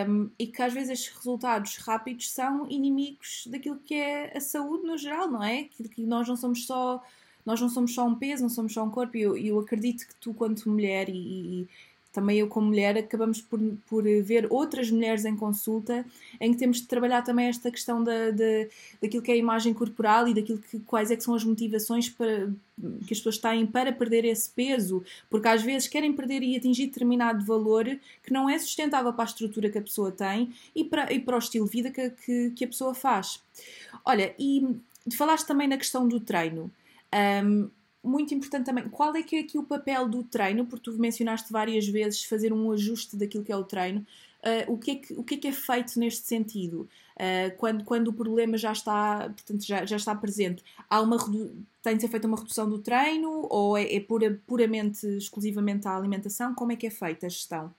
[0.06, 4.86] Um, e que às vezes estes resultados rápidos são inimigos daquilo que é a saúde
[4.86, 5.64] no geral, não é?
[5.64, 7.02] Que, nós não somos só
[7.44, 9.16] nós não somos só um peso, não somos só um corpo.
[9.16, 11.68] E eu, eu acredito que tu, quanto mulher e, e
[12.12, 16.04] também eu como mulher, acabamos por, por ver outras mulheres em consulta
[16.40, 18.66] em que temos de trabalhar também esta questão da, da,
[19.00, 22.10] daquilo que é a imagem corporal e daquilo que quais é que são as motivações
[22.10, 22.52] para,
[23.06, 26.86] que as pessoas têm para perder esse peso, porque às vezes querem perder e atingir
[26.86, 27.84] determinado valor
[28.22, 31.36] que não é sustentável para a estrutura que a pessoa tem e para, e para
[31.36, 33.42] o estilo de vida que, que, que a pessoa faz.
[34.04, 34.76] Olha, e
[35.16, 36.70] falaste também na questão do treino.
[37.44, 37.70] Um,
[38.02, 40.66] muito importante também, qual é que é aqui o papel do treino?
[40.66, 44.04] Porque tu mencionaste várias vezes fazer um ajuste daquilo que é o treino.
[44.42, 46.88] Uh, o, que é que, o que é que é feito neste sentido?
[47.14, 51.16] Uh, quando, quando o problema já está, portanto, já, já está presente, há uma
[51.80, 55.96] tem de ser feita uma redução do treino ou é, é pura, puramente, exclusivamente a
[55.96, 56.54] alimentação?
[56.54, 57.72] Como é que é feita a gestão?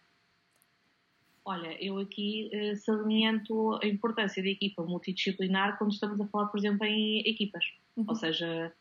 [1.45, 6.57] Olha, eu aqui uh, saliento a importância da equipa multidisciplinar quando estamos a falar, por
[6.57, 7.65] exemplo, em equipas.
[7.97, 8.05] Uhum.
[8.07, 8.73] Ou seja,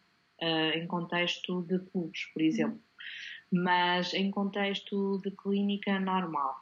[0.42, 2.80] uh, em contexto de clubes, por exemplo.
[3.50, 6.60] Mas em contexto de clínica normal,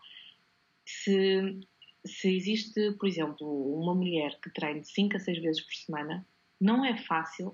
[0.85, 1.61] se,
[2.05, 6.27] se existe, por exemplo, uma mulher que treine 5 a 6 vezes por semana,
[6.61, 7.49] não é fácil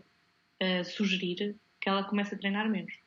[0.62, 2.98] uh, sugerir que ela comece a treinar menos.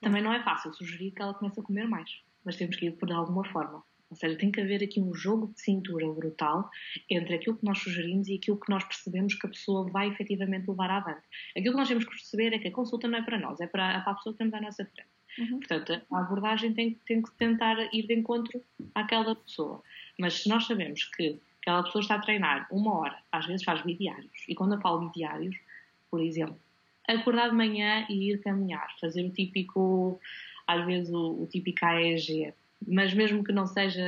[0.00, 2.10] Também não é fácil sugerir que ela comece a comer mais,
[2.44, 3.84] mas temos que ir por alguma forma.
[4.12, 6.70] Ou seja, tem que haver aqui um jogo de cintura brutal
[7.08, 10.68] entre aquilo que nós sugerimos e aquilo que nós percebemos que a pessoa vai efetivamente
[10.68, 11.22] levar avante.
[11.56, 13.66] Aquilo que nós temos que perceber é que a consulta não é para nós, é
[13.66, 15.08] para, para a pessoa que temos à nossa frente.
[15.38, 15.60] Uhum.
[15.60, 18.62] Portanto, a abordagem tem, tem que tentar ir de encontro
[18.94, 19.82] àquela pessoa.
[20.20, 23.80] Mas se nós sabemos que aquela pessoa está a treinar uma hora, às vezes faz
[23.80, 25.56] bidiários, e quando eu falo bidiários,
[26.10, 26.60] por exemplo,
[27.08, 30.20] acordar de manhã e ir caminhar, fazer o típico,
[30.66, 32.52] às vezes o, o típico AEG,
[32.86, 34.02] mas mesmo que não seja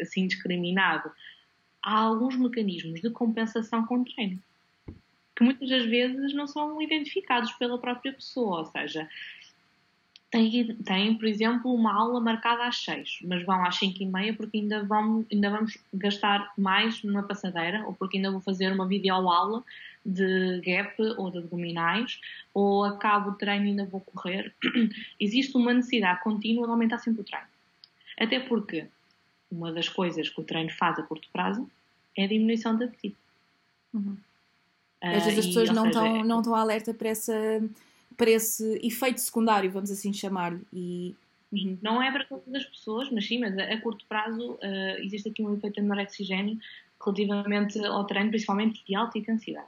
[0.00, 1.10] assim discriminado,
[1.82, 4.40] há alguns mecanismos de compensação com treino
[5.34, 9.08] que muitas das vezes não são identificados pela própria pessoa, ou seja,
[10.30, 14.58] têm por exemplo, uma aula marcada às 6, mas vão às 5 e meia porque
[14.58, 19.62] ainda, vão, ainda vamos gastar mais numa passadeira ou porque ainda vou fazer uma videoaula
[20.04, 22.18] de gap ou de abdominais
[22.54, 24.54] ou acabo o treino e ainda vou correr.
[25.20, 27.51] Existe uma necessidade contínua de aumentar sempre o treino.
[28.22, 28.86] Até porque
[29.50, 31.68] uma das coisas que o treino faz a curto prazo
[32.16, 33.16] é a diminuição de apetite.
[33.92, 34.16] Uhum.
[35.02, 36.24] Uh, Às vezes as pessoas não, seja, estão, é...
[36.24, 37.34] não estão alerta para, essa,
[38.16, 40.62] para esse efeito secundário, vamos assim chamar-lhe.
[40.72, 41.16] E...
[41.50, 41.76] Uhum.
[41.82, 45.28] Não é para todas as pessoas, mas sim, mas a, a curto prazo uh, existe
[45.28, 46.58] aqui um efeito anorexigênio
[47.04, 49.66] relativamente ao treino, principalmente de alta intensidade.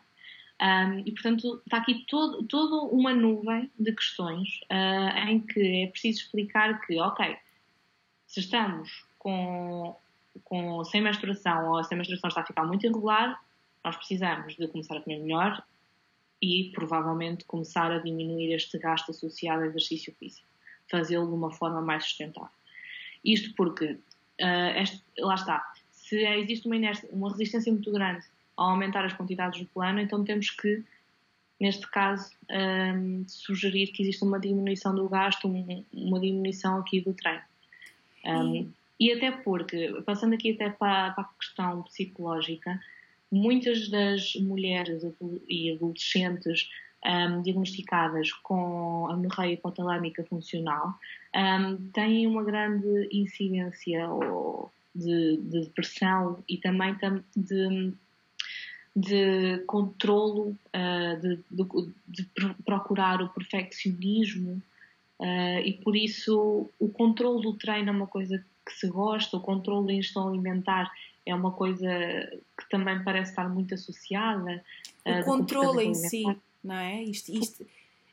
[0.63, 5.87] Um, e, portanto, está aqui todo, toda uma nuvem de questões uh, em que é
[5.89, 7.37] preciso explicar que, ok,
[8.35, 9.95] se estamos com,
[10.43, 13.41] com, sem menstruação ou se a menstruação está a ficar muito irregular,
[13.85, 15.63] nós precisamos de começar a comer melhor
[16.43, 20.49] e provavelmente começar a diminuir este gasto associado ao exercício físico,
[20.91, 22.51] fazê-lo de uma forma mais sustentável.
[23.25, 28.71] Isto porque, uh, este, lá está, se existe uma, inércia, uma resistência muito grande ao
[28.71, 30.83] aumentar as quantidades do plano, então temos que,
[31.61, 37.01] neste caso, um, ah, sugerir que exista uma diminuição do gasto, um, uma diminuição aqui
[37.01, 37.54] do treino.
[38.27, 42.81] Um, e até porque, passando aqui até para, para, a questão psicológica,
[43.31, 45.03] muitas das mulheres
[45.49, 46.71] e adolescentes
[47.05, 50.95] um, diagnosticadas com amenorreia hipotalâmica funcional
[51.35, 54.09] um, têm uma grande incidência
[54.95, 56.97] de, de depressão e também
[57.37, 57.93] de,
[58.97, 64.63] de controlo, uh, de, de, de, procurar o perfeccionismo
[65.19, 69.41] Uh, e por isso o controle do treino é uma coisa que se gosta, o
[69.41, 70.91] controle da ingestão alimentar
[71.27, 71.89] é uma coisa
[72.59, 74.63] que também parece estar muito associada.
[75.07, 76.25] Uh, o controle em si,
[76.63, 77.03] não é?
[77.03, 77.67] Isto, isto,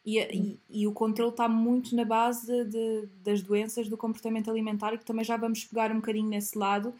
[0.05, 4.93] e, e, e, o controle está muito na base de, das doenças do comportamento alimentar,
[4.93, 6.93] e que também já vamos pegar um bocadinho nesse lado,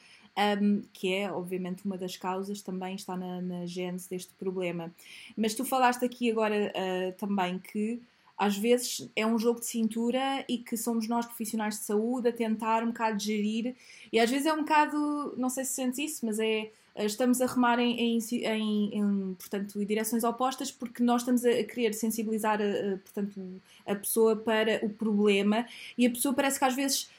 [0.62, 4.94] um, que é, obviamente, uma das causas, também está na, na gênese deste problema.
[5.36, 8.00] Mas tu falaste aqui agora uh, também que
[8.42, 12.34] às vezes é um jogo de cintura e que somos nós profissionais de saúde a
[12.34, 13.76] tentar um bocado gerir.
[14.12, 17.46] E às vezes é um bocado, não sei se sentes isso, mas é estamos a
[17.46, 22.66] remar em, em, em, em portanto, direções opostas porque nós estamos a querer sensibilizar a,
[22.66, 25.68] a, portanto, a pessoa para o problema.
[25.96, 27.12] E a pessoa parece que às vezes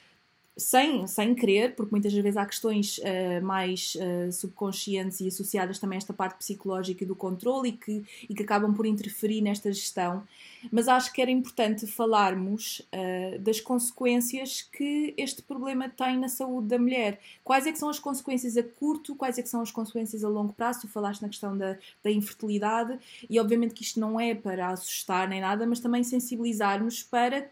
[0.57, 5.97] sem, sem querer, porque muitas vezes há questões uh, mais uh, subconscientes e associadas também
[5.97, 9.73] a esta parte psicológica e do controle e que, e que acabam por interferir nesta
[9.73, 10.23] gestão.
[10.71, 16.69] Mas acho que era importante falarmos uh, das consequências que este problema tem na saúde
[16.69, 17.19] da mulher.
[17.43, 20.29] Quais é que são as consequências a curto, quais é que são as consequências a
[20.29, 20.83] longo prazo?
[20.83, 25.27] Tu falaste na questão da, da infertilidade e obviamente que isto não é para assustar
[25.29, 27.49] nem nada, mas também sensibilizarmos para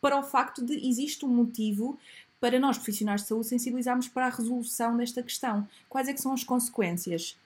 [0.00, 1.96] para o facto de existe um motivo
[2.40, 5.68] para nós, profissionais de saúde, sensibilizarmos para a resolução desta questão.
[5.88, 7.36] Quais é que são as consequências?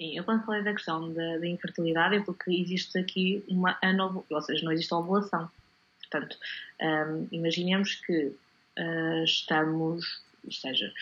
[0.00, 4.24] Sim, eu quando falei da questão da, da infertilidade é porque existe aqui uma anovulação,
[4.30, 5.48] ou seja, não existe ovulação.
[6.00, 6.36] Portanto,
[6.80, 8.26] um, imaginemos que
[8.78, 10.04] uh, estamos,
[10.44, 10.92] ou seja,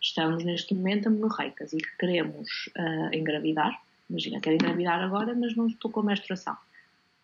[0.00, 3.80] estamos neste momento amenorreicas e que queremos uh, engravidar.
[4.10, 6.56] Imagina, quero engravidar agora, mas não estou com a menstruação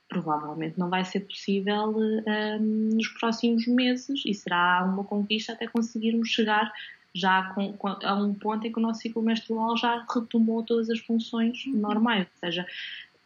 [0.09, 6.29] provavelmente não vai ser possível um, nos próximos meses e será uma conquista até conseguirmos
[6.29, 6.73] chegar
[7.15, 10.91] já com, com, a um ponto em que o nosso ciclo menstrual já retomou todas
[10.91, 11.79] as funções uhum.
[11.79, 12.27] normais.
[12.27, 12.67] Ou seja,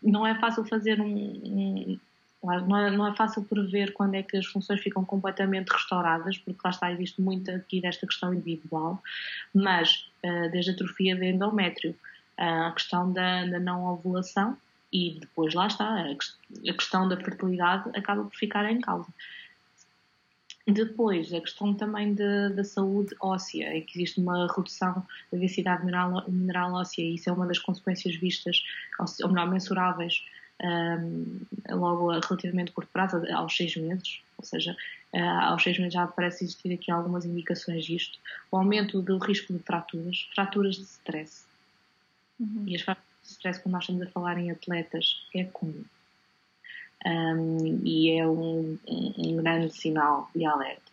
[0.02, 1.98] não é fácil fazer um, um
[2.42, 6.60] não é, não é, fácil prever quando é que as funções ficam completamente restauradas, porque
[6.64, 9.02] lá está, existe muito aqui desta questão individual,
[9.52, 11.94] mas uh, desde a atrofia de endométrio,
[12.38, 14.56] uh, a questão da, da não ovulação,
[14.92, 19.08] e depois lá está, a questão da fertilidade acaba por ficar em causa.
[20.66, 26.24] Depois, a questão também da saúde óssea, em que existe uma redução da densidade mineral,
[26.28, 28.62] mineral óssea, e isso é uma das consequências vistas,
[29.22, 30.22] ou melhor, mensuráveis,
[30.62, 34.76] um, logo a relativamente curto prazo, aos seis meses, ou seja,
[35.14, 38.18] uh, aos seis meses já parece existir aqui algumas indicações disto.
[38.50, 41.46] O aumento do risco de fraturas, fraturas de stress.
[42.38, 42.64] Uhum.
[42.66, 45.84] E as fraturas stress, quando nós estamos a falar em atletas, é comum.
[47.06, 50.90] Um, e é um, um, grande sinal de alerta.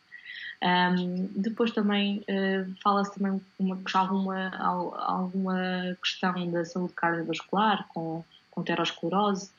[0.64, 8.64] Um, depois também uh, fala-se também uma, alguma, alguma questão da saúde cardiovascular com, com
[8.64, 9.52] terosclerose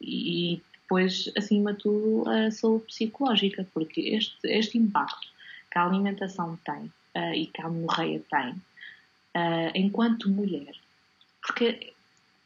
[0.00, 5.28] e depois, acima de tudo, a saúde psicológica, porque este, este impacto
[5.70, 10.74] que a alimentação tem uh, e que a hemorreia tem, uh, enquanto mulher,
[11.44, 11.92] porque,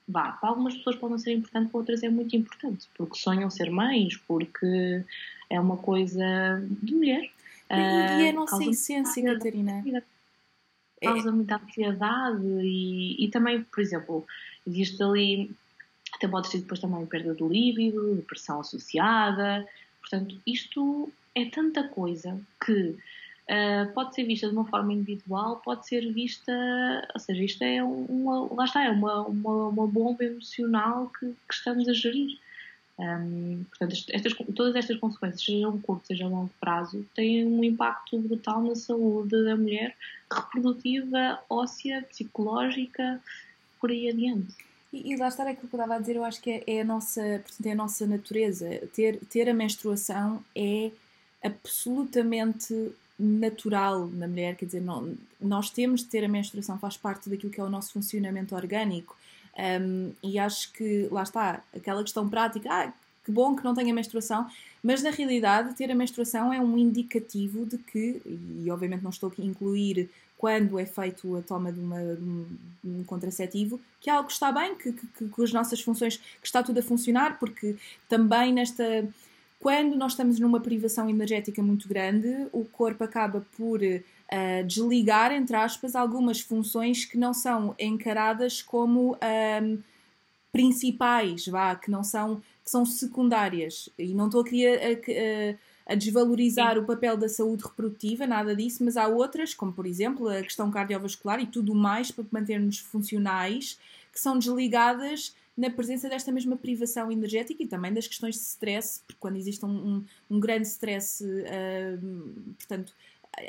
[0.07, 3.49] vá, para algumas pessoas pode não ser importante, para outras é muito importante, porque sonham
[3.49, 5.05] ser mães, porque
[5.49, 7.31] é uma coisa de mulher.
[7.71, 9.83] E, uh, e é a nossa essência, Catarina.
[11.01, 11.33] Causa é.
[11.33, 14.27] muita ansiedade e, e também, por exemplo,
[14.67, 15.55] existe ali,
[16.13, 19.65] até pode ser depois também perda do líbido, depressão associada.
[20.01, 22.97] Portanto, isto é tanta coisa que
[23.49, 26.53] uh, pode ser vista de uma forma individual, pode ser vista,
[27.15, 31.55] ou seja, isto é uma, lá está, é uma, uma, uma bomba emocional que, que
[31.55, 32.39] estamos a gerir.
[32.99, 37.63] Um, portanto, estas, todas estas consequências, seja a curto, seja a longo prazo, têm um
[37.63, 39.97] impacto brutal na saúde da mulher,
[40.31, 43.23] reprodutiva, óssea, psicológica,
[43.81, 44.53] por aí adiante.
[44.93, 46.81] E, e lá está aquilo que eu estava a dizer, eu acho que é, é,
[46.81, 48.69] a, nossa, portanto, é a nossa natureza.
[48.93, 50.91] Ter, ter a menstruação é
[51.45, 57.29] absolutamente natural na mulher, quer dizer, não, nós temos de ter a menstruação, faz parte
[57.29, 59.17] daquilo que é o nosso funcionamento orgânico.
[59.59, 62.93] Um, e acho que, lá está, aquela questão prática, ah,
[63.25, 64.49] que bom que não tenha menstruação,
[64.83, 69.29] mas na realidade ter a menstruação é um indicativo de que, e obviamente não estou
[69.29, 72.23] aqui a incluir quando é feito a toma de, uma, de
[72.89, 76.79] um, contraceptivo, que algo está bem, que, que, que as nossas funções, que está tudo
[76.79, 77.75] a funcionar, porque
[78.09, 79.05] também nesta
[79.59, 85.57] quando nós estamos numa privação energética muito grande, o corpo acaba por uh, desligar, entre
[85.57, 89.79] aspas, algumas funções que não são encaradas como um, ehm,
[90.53, 93.89] principais, vá, que não são, que são secundárias.
[93.99, 96.81] E não estou aqui a, a, a desvalorizar Sim.
[96.81, 100.71] o papel da saúde reprodutiva, nada disso, mas há outras, como por exemplo a questão
[100.71, 103.77] cardiovascular e tudo mais para manter-nos funcionais,
[104.13, 109.03] que são desligadas na presença desta mesma privação energética e também das questões de stress,
[109.05, 112.95] porque quando existe um, um, um grande stress, uh, portanto,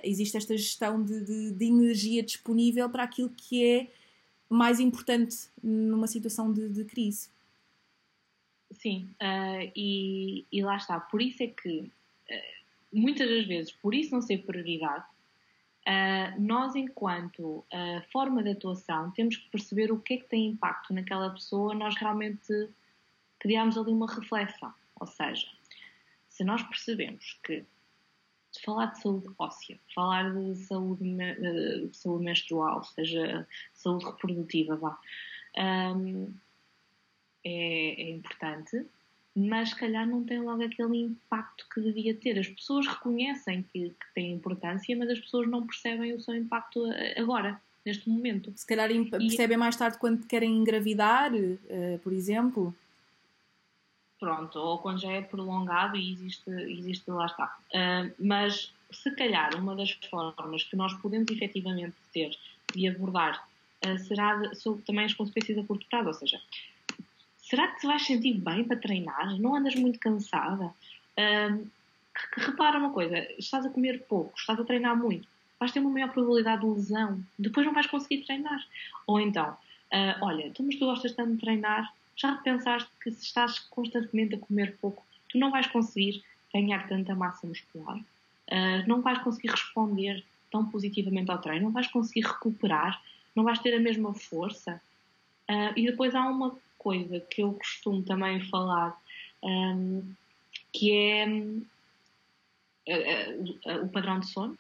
[0.04, 3.88] existe esta gestão de, de, de, energia disponível para aquilo que é
[4.50, 7.30] mais importante numa situação de, de crise.
[8.72, 11.00] Sim, uh, e, e, lá está.
[11.00, 11.92] Por isso é que, uh,
[12.92, 15.06] muitas das vezes, por isso não ser prioridade,
[15.90, 20.50] Uh, nós, enquanto uh, forma de atuação, temos que perceber o que é que tem
[20.50, 22.70] impacto naquela pessoa, nós realmente
[23.40, 24.72] criamos ali uma reflexão.
[25.00, 25.48] Ou seja,
[26.28, 27.66] se nós percebemos que
[28.64, 35.00] falar de saúde óssea, falar de saúde, de saúde menstrual, seja saúde reprodutiva, vá,
[35.58, 36.32] um,
[37.44, 38.86] é, é importante,
[39.48, 42.38] mas se calhar não tem logo aquele impacto que devia ter.
[42.38, 46.84] As pessoas reconhecem que, que tem importância, mas as pessoas não percebem o seu impacto
[47.18, 48.52] agora, neste momento.
[48.56, 49.60] Se calhar percebem e...
[49.60, 52.76] mais tarde quando querem engravidar, uh, por exemplo.
[54.20, 57.58] Pronto, ou quando já é prolongado e existe, existe lá está.
[57.74, 62.32] Uh, mas se calhar uma das formas que nós podemos efetivamente ter
[62.74, 63.48] de abordar
[63.86, 66.42] uh, será de, sobre também as consequências a curto prazo, ou seja,
[67.50, 69.40] será que te vais sentir bem para treinar?
[69.40, 70.72] Não andas muito cansada?
[72.38, 75.28] Repara uma coisa, estás a comer pouco, estás a treinar muito,
[75.60, 78.66] vais ter uma maior probabilidade de lesão, depois não vais conseguir treinar.
[79.08, 83.26] Ou então, uh, olha, tu, mas tu gostas tanto de treinar, já pensaste que se
[83.26, 86.24] estás constantemente a comer pouco, tu não vais conseguir
[86.54, 91.88] ganhar tanta massa muscular, uh, não vais conseguir responder tão positivamente ao treino, não vais
[91.88, 93.02] conseguir recuperar,
[93.36, 94.82] não vais ter a mesma força.
[95.50, 99.00] Uh, e depois há uma coisa que eu costumo também falar,
[99.44, 100.12] um,
[100.74, 101.28] que é
[102.88, 104.58] uh, o padrão de sono.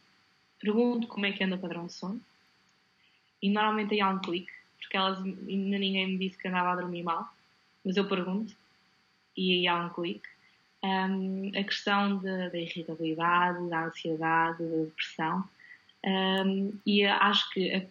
[0.59, 2.21] Pergunto como é que anda o padrão de sono.
[3.41, 6.75] E normalmente aí há um clique, porque elas ainda ninguém me disse que andava a
[6.75, 7.27] dormir mal,
[7.83, 8.53] mas eu pergunto
[9.35, 10.27] e aí há um clique.
[10.83, 15.49] Um, a questão da irritabilidade, da ansiedade, da depressão.
[16.05, 17.87] Um, e acho que,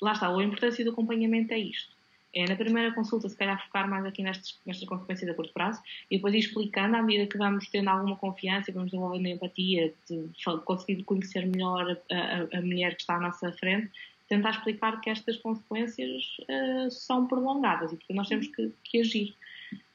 [0.00, 1.93] lá está, a importância do acompanhamento é isto
[2.34, 5.80] é na primeira consulta, se calhar, focar mais aqui nestas, nestas consequências a curto prazo
[6.10, 9.94] e depois ir explicando à medida que vamos tendo alguma confiança e vamos desenvolvendo empatia,
[10.10, 10.28] de
[10.64, 13.90] conseguir conhecer melhor a, a, a, mulher que está à nossa frente,
[14.28, 19.34] tentar explicar que estas consequências uh, são prolongadas e porque nós temos que, que, agir.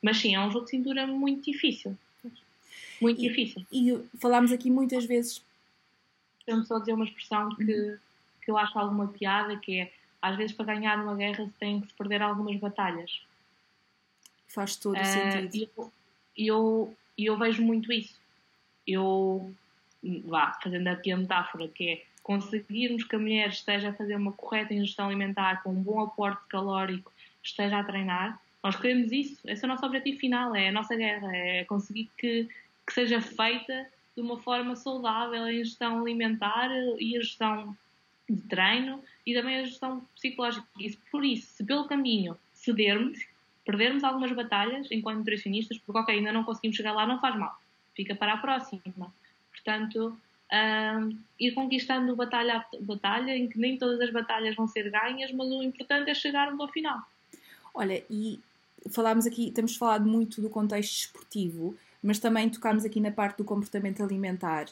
[0.01, 1.97] Mas sim, é um jogo de cintura muito difícil.
[3.01, 3.65] Muito e, difícil.
[3.71, 5.43] E falámos aqui muitas vezes.
[6.45, 7.97] Temos só dizer uma expressão que, uhum.
[8.43, 9.91] que eu acho alguma piada, que é
[10.21, 13.21] às vezes para ganhar uma guerra tem que se perder algumas batalhas.
[14.47, 15.91] Faz todo o uh, sentido.
[16.35, 18.19] E eu, eu, eu, vejo muito isso.
[18.85, 19.53] Eu,
[20.25, 24.31] vá, fazendo aqui a metáfora, que é conseguirmos que a mulher esteja a fazer uma
[24.31, 27.11] correta ingestão alimentar, com um bom aporte calórico,
[27.41, 29.41] esteja a treinar, nós queremos isso.
[29.49, 32.47] Esse é o nosso objetivo final, é a nossa guerra, é conseguir que,
[32.85, 37.75] que seja feita de uma forma saudável a ingestão alimentar e a gestão
[38.33, 40.67] de treino e também a gestão psicológica.
[40.79, 43.19] E por isso, se pelo caminho cedermos,
[43.65, 47.55] perdermos algumas batalhas enquanto nutricionistas, porque ok, ainda não conseguimos chegar lá, não faz mal.
[47.95, 49.13] Fica para a próxima.
[49.51, 50.17] Portanto,
[50.51, 55.31] um, ir conquistando batalha a batalha, em que nem todas as batalhas vão ser ganhas,
[55.31, 56.99] mas o importante é chegarmos ao final.
[57.73, 58.39] Olha, e
[58.89, 63.43] falámos aqui, temos falado muito do contexto esportivo, mas também tocámos aqui na parte do
[63.43, 64.65] comportamento alimentar.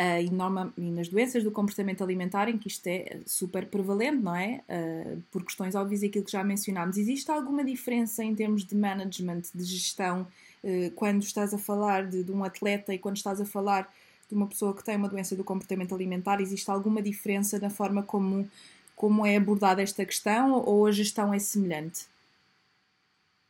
[0.00, 4.22] Uh, e, norma, e, nas doenças do comportamento alimentar, em que isto é super prevalente,
[4.22, 4.62] não é?
[4.68, 6.96] Uh, por questões óbvias aquilo que já mencionámos.
[6.96, 10.24] Existe alguma diferença em termos de management, de gestão,
[10.62, 13.92] uh, quando estás a falar de, de, um atleta e quando estás a falar
[14.28, 16.40] de uma pessoa que tem uma doença do comportamento alimentar?
[16.40, 18.48] Existe alguma diferença na forma como,
[18.94, 22.06] como é abordada esta questão ou a gestão é semelhante?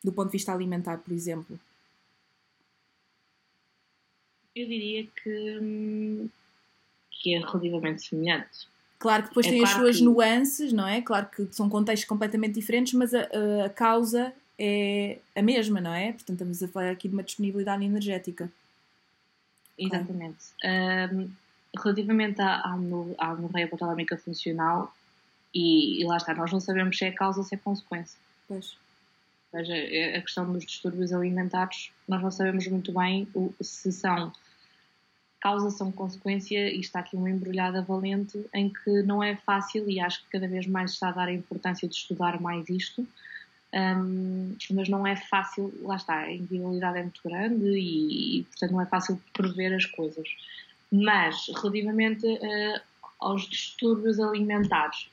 [0.02, 1.60] Do ponto de vista alimentar, por exemplo?
[4.60, 6.28] Eu diria que hum,
[7.18, 8.68] que é relativamente semelhante.
[8.98, 10.04] Claro que depois é tem claro as suas que...
[10.04, 11.00] nuances, não é?
[11.02, 13.28] Claro que são contextos completamente diferentes, mas a,
[13.64, 16.12] a, causa é a mesma, não é?
[16.12, 18.50] Portanto, estamos a falar aqui de uma disponibilidade energética.
[19.78, 20.46] Exatamente.
[20.64, 21.30] Um,
[21.80, 24.92] relativamente à, à, hipotalâmica funcional,
[25.54, 28.18] e, e, lá está, nós não sabemos se é causa ou se é consequência.
[28.48, 28.76] Pois.
[29.52, 33.92] Ou seja, é a questão dos distúrbios alimentares, nós não sabemos muito bem o, se
[33.92, 34.32] são
[35.40, 40.00] causa são consequência e está aqui uma embrulhada valente em que não é fácil e
[40.00, 43.06] acho que cada vez mais está a dar a importância de estudar mais isto,
[43.74, 48.70] um, mas não é fácil, lá está, a individualidade é muito grande e, e portanto
[48.72, 50.28] não é fácil prever as coisas.
[50.90, 52.80] Mas relativamente uh,
[53.20, 55.10] aos distúrbios alimentares,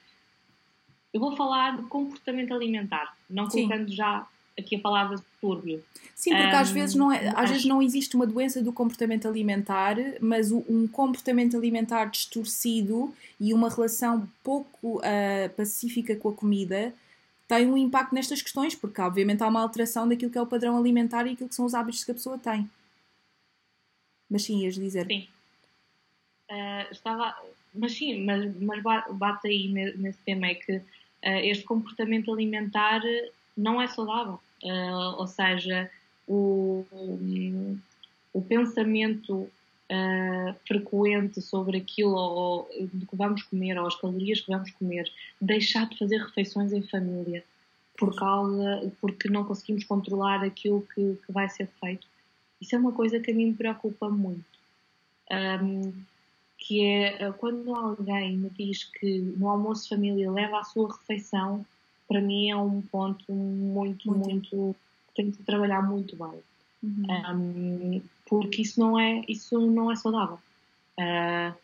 [1.14, 5.84] eu vou falar de comportamento alimentar, não colocando já aqui a palavra túrbio.
[6.14, 9.28] Sim, porque um, às, vezes não é, às vezes não existe uma doença do comportamento
[9.28, 16.93] alimentar, mas um comportamento alimentar distorcido e uma relação pouco uh, pacífica com a comida
[17.47, 20.78] tem um impacto nestas questões, porque obviamente há uma alteração daquilo que é o padrão
[20.78, 22.70] alimentar e aquilo que são os hábitos que a pessoa tem.
[24.30, 25.06] Mas sim, ias dizer.
[25.06, 25.28] Sim.
[26.49, 27.36] Uh, estava.
[27.74, 28.82] Mas sim, mas, mas
[29.12, 30.84] bate aí nesse tema é que uh,
[31.24, 33.01] este comportamento alimentar
[33.56, 34.39] não é saudável.
[34.66, 35.91] Uh, ou seja,
[36.28, 36.84] o,
[38.34, 39.47] o pensamento
[39.91, 45.11] uh, frequente sobre aquilo ou, do que vamos comer ou as calorias que vamos comer,
[45.39, 47.43] deixar de fazer refeições em família
[47.97, 52.05] por causa porque não conseguimos controlar aquilo que, que vai ser feito.
[52.59, 54.43] isso é uma coisa que a mim me preocupa muito.
[55.32, 55.93] Um,
[56.57, 61.66] que é quando alguém me diz que no almoço de família leva a sua refeição,
[62.08, 64.76] para mim é um ponto muito, muito, muito
[65.16, 66.39] tenho de trabalhar muito bem.
[66.84, 67.06] Uhum.
[67.36, 70.39] Um, porque isso não é, isso não é saudável.
[70.99, 71.56] Uh,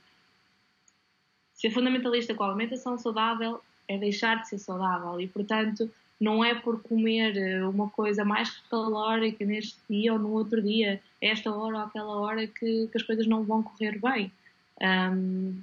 [1.53, 5.89] ser fundamentalista com a alimentação saudável é deixar de ser saudável e, portanto,
[6.19, 11.01] não é por comer eh, uma coisa mais calórica neste dia ou no outro dia,
[11.19, 14.31] esta hora ou aquela hora, que, que as coisas não vão correr bem.
[14.79, 15.61] Um,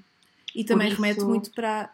[0.55, 1.91] e também remete muito para.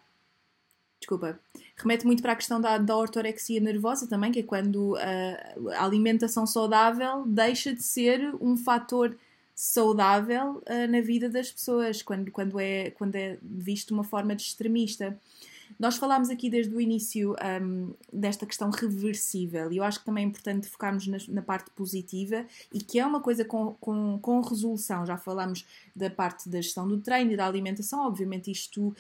[1.04, 1.38] Desculpa.
[1.76, 5.84] Remete muito para a questão da, da ortorexia nervosa também, que é quando a, a
[5.84, 9.14] alimentação saudável deixa de ser um fator
[9.54, 14.34] saudável uh, na vida das pessoas, quando, quando, é, quando é visto de uma forma
[14.34, 15.18] de extremista.
[15.78, 20.24] Nós falámos aqui desde o início um, desta questão reversível e eu acho que também
[20.24, 24.40] é importante focarmos na, na parte positiva e que é uma coisa com, com, com,
[24.40, 25.04] resolução.
[25.04, 28.94] Já falámos da parte da gestão do treino e da alimentação, obviamente isto uh,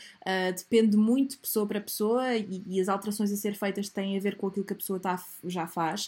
[0.56, 4.36] depende muito pessoa para pessoa e, e, as alterações a ser feitas têm a ver
[4.36, 6.06] com aquilo que a pessoa tá, já faz.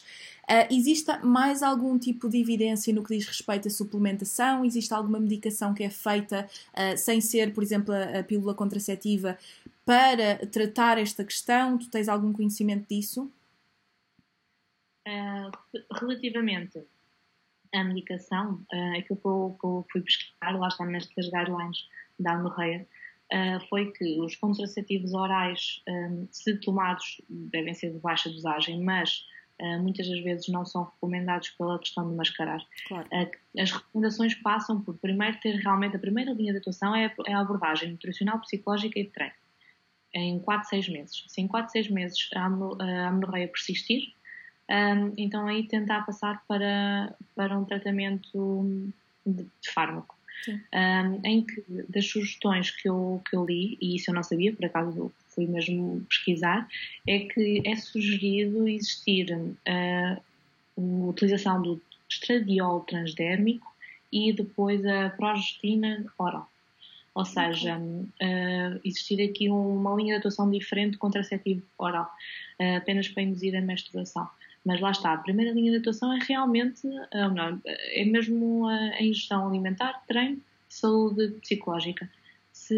[0.49, 4.65] Uh, existe mais algum tipo de evidência no que diz respeito à suplementação?
[4.65, 9.39] Existe alguma medicação que é feita uh, sem ser, por exemplo, a, a pílula contraceptiva
[9.87, 11.79] para tratar esta questão?
[11.79, 13.33] Tu tens algum conhecimento disso?
[15.07, 15.51] Uh,
[15.95, 16.85] relativamente
[17.73, 22.33] à medicação, uh, aquilo que eu, que eu fui pesquisar, lá está nestas guidelines da
[22.33, 22.85] Anorreia,
[23.33, 29.25] uh, foi que os contraceptivos orais, um, se tomados, devem ser de baixa dosagem, mas
[29.59, 32.63] Uh, muitas das vezes não são recomendados pela questão de mascarar.
[32.89, 33.09] Claro.
[33.11, 37.33] Uh, as recomendações passam por primeiro ter realmente a primeira linha de atuação é, é
[37.33, 39.33] a abordagem nutricional, psicológica e de treino
[40.17, 41.25] em 4, 6 meses.
[41.29, 44.15] Se em 4, 6 meses a amenorreia persistir,
[45.17, 48.91] então aí tentar passar para, para um tratamento
[49.25, 50.17] de, de fármaco.
[50.49, 54.53] Um, em que das sugestões que eu, que eu li, e isso eu não sabia,
[54.53, 56.69] por acaso fui mesmo pesquisar,
[57.07, 63.67] é que é sugerido existir uh, a utilização do estradiol transdérmico
[64.13, 66.49] e depois a progestina oral.
[67.17, 72.15] Ou seja, uh, existir aqui uma linha de atuação diferente de contraceptivo oral,
[72.61, 74.29] uh, apenas para induzir a menstruação.
[74.63, 79.03] Mas lá está, a primeira linha de atuação é realmente, uh, não, é mesmo a
[79.03, 82.07] ingestão alimentar, treino saúde psicológica.
[82.53, 82.77] Se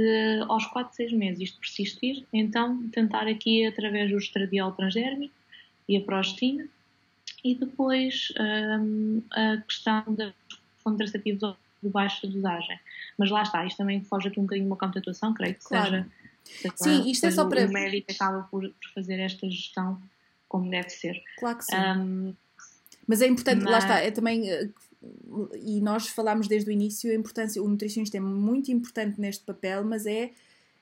[0.48, 5.34] aos 4, 6 meses isto persistir, então tentar aqui através do estradiol transdérmico
[5.88, 6.68] e a prostina
[7.42, 10.32] e depois um, a questão dos
[10.84, 12.78] contraceptivos de baixa dosagem.
[13.16, 15.90] Mas lá está, isto também foge aqui um bocadinho de uma creio que claro.
[15.90, 16.06] seja.
[16.76, 17.66] Sim, isto é só para.
[17.66, 20.00] O médico acaba por, por, fazer esta gestão
[20.48, 21.22] como deve ser.
[21.38, 21.76] Claro que sim.
[21.76, 22.34] Um,
[23.06, 23.72] mas é importante, mas...
[23.72, 24.48] lá está, é também.
[24.48, 24.68] Eh,
[25.62, 29.84] e nós falámos desde o início a importância, o nutricionista é muito importante neste papel,
[29.84, 30.30] mas é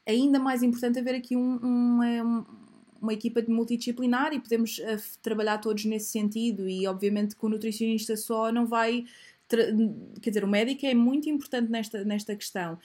[0.07, 2.47] ainda mais importante haver aqui um, um, um
[3.01, 8.17] uma equipa multidisciplinar e podemos uh, trabalhar todos nesse sentido e obviamente que o nutricionista
[8.17, 9.05] só não vai
[9.49, 12.79] quer dizer, o médico é muito importante nesta, nesta questão.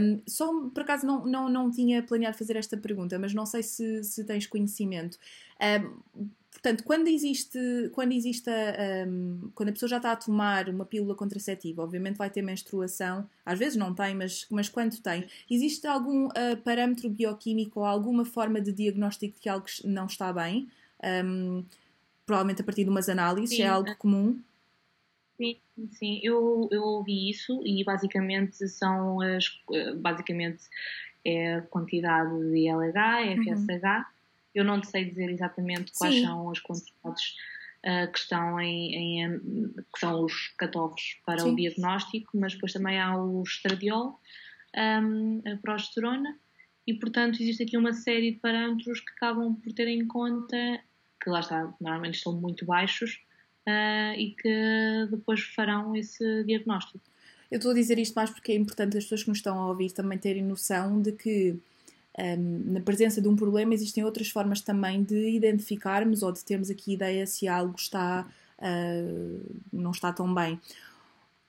[0.00, 3.62] Um, só por acaso não, não, não tinha planeado fazer esta pergunta, mas não sei
[3.62, 5.18] se, se tens conhecimento.
[5.60, 7.58] Um, portanto, quando existe,
[7.92, 12.16] quando existe a, um, quando a pessoa já está a tomar uma pílula contraceptiva, obviamente
[12.16, 17.08] vai ter menstruação, às vezes não tem, mas, mas quando tem, existe algum uh, parâmetro
[17.08, 20.68] bioquímico ou alguma forma de diagnóstico de que algo não está bem?
[22.24, 23.62] provavelmente a partir de umas análises, Sim.
[23.62, 24.38] é algo comum.
[25.36, 25.56] Sim,
[25.92, 29.44] sim, eu, eu ouvi isso e basicamente são as
[29.96, 30.62] basicamente
[31.24, 33.84] é a quantidade de LH, FSH.
[33.84, 34.04] Uhum.
[34.54, 36.24] Eu não sei dizer exatamente quais sim.
[36.24, 37.36] são as quantidades
[37.86, 39.38] uh, que estão em, em,
[39.94, 41.52] que são os catovos para sim.
[41.52, 44.20] o diagnóstico, mas depois também há o estradiol,
[44.76, 46.38] um, a progesterona
[46.86, 50.56] e portanto existe aqui uma série de parâmetros que acabam por ter em conta
[51.22, 53.20] que lá está, normalmente estão muito baixos
[53.66, 57.00] uh, e que depois farão esse diagnóstico.
[57.50, 59.68] Eu estou a dizer isto mais porque é importante as pessoas que nos estão a
[59.68, 61.54] ouvir também terem noção de que
[62.18, 66.70] um, na presença de um problema existem outras formas também de identificarmos ou de termos
[66.70, 68.26] aqui ideia se algo está
[68.58, 70.58] uh, não está tão bem.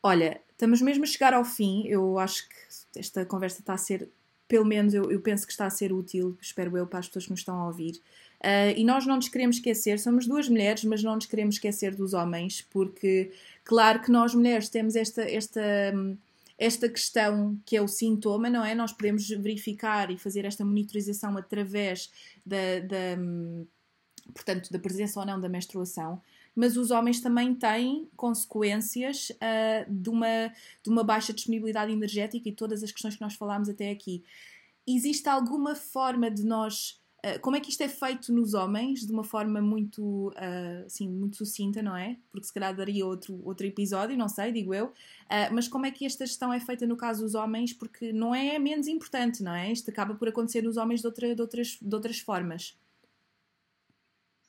[0.02, 1.88] Olha, estamos mesmo a chegar ao fim.
[1.88, 4.10] Eu acho que esta conversa está a ser,
[4.48, 7.26] pelo menos eu, eu penso que está a ser útil, espero eu, para as pessoas
[7.26, 8.02] que nos estão a ouvir.
[8.44, 11.96] Uh, e nós não nos queremos esquecer, somos duas mulheres, mas não nos queremos esquecer
[11.96, 13.32] dos homens, porque,
[13.64, 15.62] claro que nós mulheres temos esta, esta,
[16.58, 18.76] esta questão que é o sintoma, não é?
[18.76, 22.12] Nós podemos verificar e fazer esta monitorização através
[22.46, 23.18] da, da
[24.34, 26.22] portanto, da presença ou não da menstruação.
[26.56, 30.52] mas os homens também têm consequências uh, de, uma,
[30.84, 34.24] de uma baixa disponibilidade energética e todas as questões que nós falámos até aqui.
[34.86, 37.02] Existe alguma forma de nós
[37.42, 41.38] como é que isto é feito nos homens de uma forma muito, uh, assim, muito
[41.38, 42.18] sucinta, não é?
[42.32, 44.88] Porque se calhar daria outro, outro episódio, não sei, digo eu.
[44.88, 47.72] Uh, mas como é que esta gestão é feita no caso dos homens?
[47.72, 49.72] Porque não é menos importante, não é?
[49.72, 52.78] Isto acaba por acontecer nos homens de, outra, de, outras, de outras formas.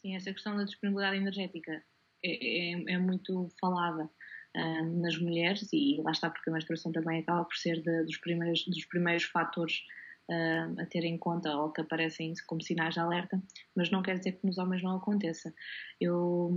[0.01, 1.83] Sim, esta questão da disponibilidade energética
[2.25, 4.11] é, é, é muito falada
[4.57, 8.17] uh, nas mulheres e lá está porque a menstruação também acaba por ser de, dos,
[8.19, 9.83] primeiros, dos primeiros fatores
[10.31, 13.43] uh, a ter em conta ou que aparecem como sinais de alerta,
[13.75, 15.55] mas não quer dizer que nos homens não aconteça.
[16.01, 16.51] Eu,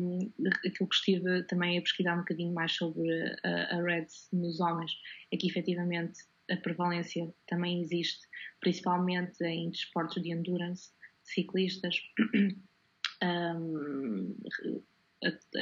[0.65, 3.09] aquilo que estive também a pesquisar um bocadinho mais sobre
[3.43, 4.91] a, a REDS nos homens
[5.31, 8.25] é que efetivamente a prevalência também existe,
[8.61, 10.91] principalmente em desportos de endurance,
[11.23, 11.99] ciclistas,
[13.23, 14.35] um,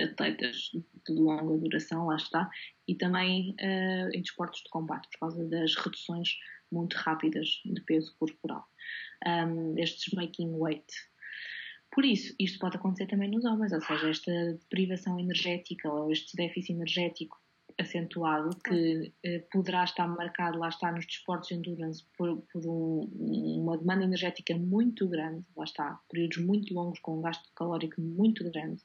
[0.03, 0.72] atletas
[1.08, 2.49] de longa duração, lá está,
[2.88, 6.30] e também uh, em desportos de combate, por causa das reduções
[6.72, 8.66] muito rápidas de peso corporal.
[9.26, 10.86] Um, estes making weight.
[11.91, 16.36] Por isso, isto pode acontecer também nos homens, ou seja, esta deprivação energética ou este
[16.36, 17.39] déficit energético
[17.80, 23.09] acentuado que eh, poderá estar marcado, lá está, nos desportos de endurance por, por um,
[23.61, 28.43] uma demanda energética muito grande, lá está, períodos muito longos com um gasto calórico muito
[28.49, 28.82] grande,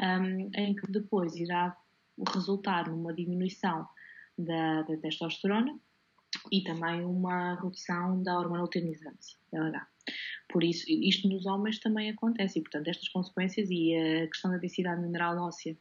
[0.00, 1.76] um, em que depois irá
[2.34, 3.86] resultar numa diminuição
[4.36, 5.78] da, da testosterona,
[6.50, 9.86] e também uma redução da hormona luteinizante, LH.
[10.48, 14.56] Por isso, isto nos homens também acontece e, portanto, estas consequências e a questão da
[14.56, 15.76] densidade mineral óssea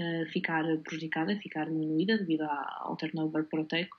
[0.00, 3.96] uh, ficar prejudicada, ficar diminuída devido ao turnover proteico,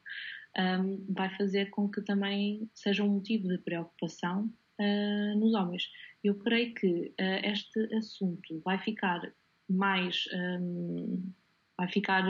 [0.57, 5.83] um, ehm, vai fazer com que também seja um motivo de preocupação uh, nos homens.
[6.23, 9.21] Eu creio que uh, este assunto vai ficar
[9.69, 10.23] mais.
[10.33, 11.33] Um, ehm,
[11.77, 12.23] vai ficar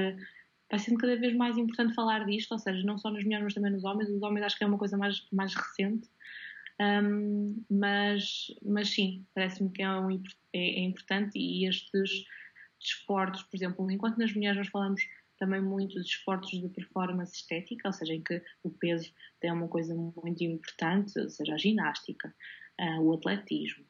[0.69, 3.53] vai sendo cada vez mais importante falar disto, ou seja, não só nas mulheres, mas
[3.53, 4.09] também nos homens.
[4.09, 6.09] Os homens acho que é uma coisa mais, mais recente,
[6.79, 10.19] um, mas, mas sim, parece-me que é, um, é,
[10.53, 12.25] é, importante e estes
[12.79, 15.01] desportos, por exemplo, enquanto nas mulheres nós falamos
[15.39, 19.67] também muito de esportes de performance estética, ou seja, em que o peso tem uma
[19.67, 22.33] coisa muito importante, ou seja, a ginástica,
[22.79, 23.85] uh, o atletismo,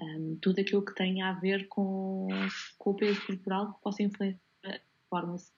[0.00, 2.28] um, tudo aquilo que tem a ver com,
[2.78, 5.52] com o peso corporal que possa influenciar a performance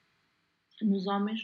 [0.81, 1.41] nos homens,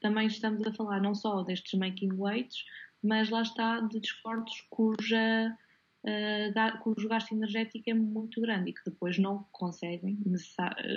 [0.00, 2.64] também estamos a falar não só destes making weights,
[3.02, 5.56] mas lá está de desportos cuja,
[6.04, 10.18] uh, cujo gasto energético é muito grande e que depois não conseguem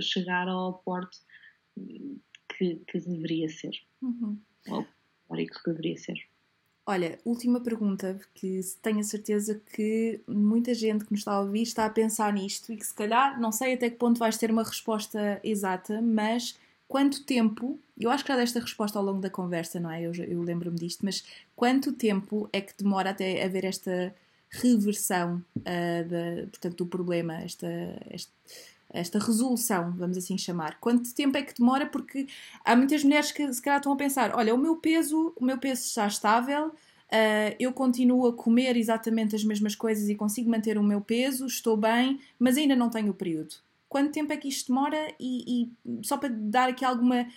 [0.01, 1.19] chegar ao porte
[2.57, 3.71] que, que deveria ser.
[4.01, 4.39] Uhum.
[4.67, 4.85] Ou
[5.35, 6.15] que deveria ser.
[6.85, 11.61] Olha, última pergunta, porque tenho a certeza que muita gente que nos está a ouvir
[11.61, 14.51] está a pensar nisto e que se calhar, não sei até que ponto vais ter
[14.51, 16.59] uma resposta exata, mas
[16.91, 20.01] quanto tempo, eu acho que já desta resposta ao longo da conversa, não é?
[20.01, 21.23] Eu, eu lembro-me disto, mas
[21.55, 24.13] quanto tempo é que demora até haver esta
[24.49, 27.65] reversão uh, portanto, do problema, esta,
[28.09, 28.33] esta,
[28.89, 30.81] esta, resolução, vamos assim chamar?
[30.81, 31.85] Quanto tempo é que demora?
[31.85, 32.27] Porque
[32.65, 35.57] há muitas mulheres que se calhar estão a pensar: olha, o meu peso, o meu
[35.57, 36.67] peso está estável.
[36.67, 41.45] Uh, eu continuo a comer exatamente as mesmas coisas e consigo manter o meu peso,
[41.45, 43.55] estou bem, mas ainda não tenho o período
[43.91, 47.27] quanto tempo é que isto demora e, e só para dar aqui alguma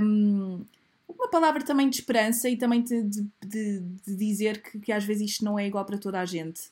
[0.00, 0.64] um,
[1.06, 5.32] uma palavra também de esperança e também de, de, de dizer que, que, às vezes
[5.32, 6.70] isto não é igual para toda a gente.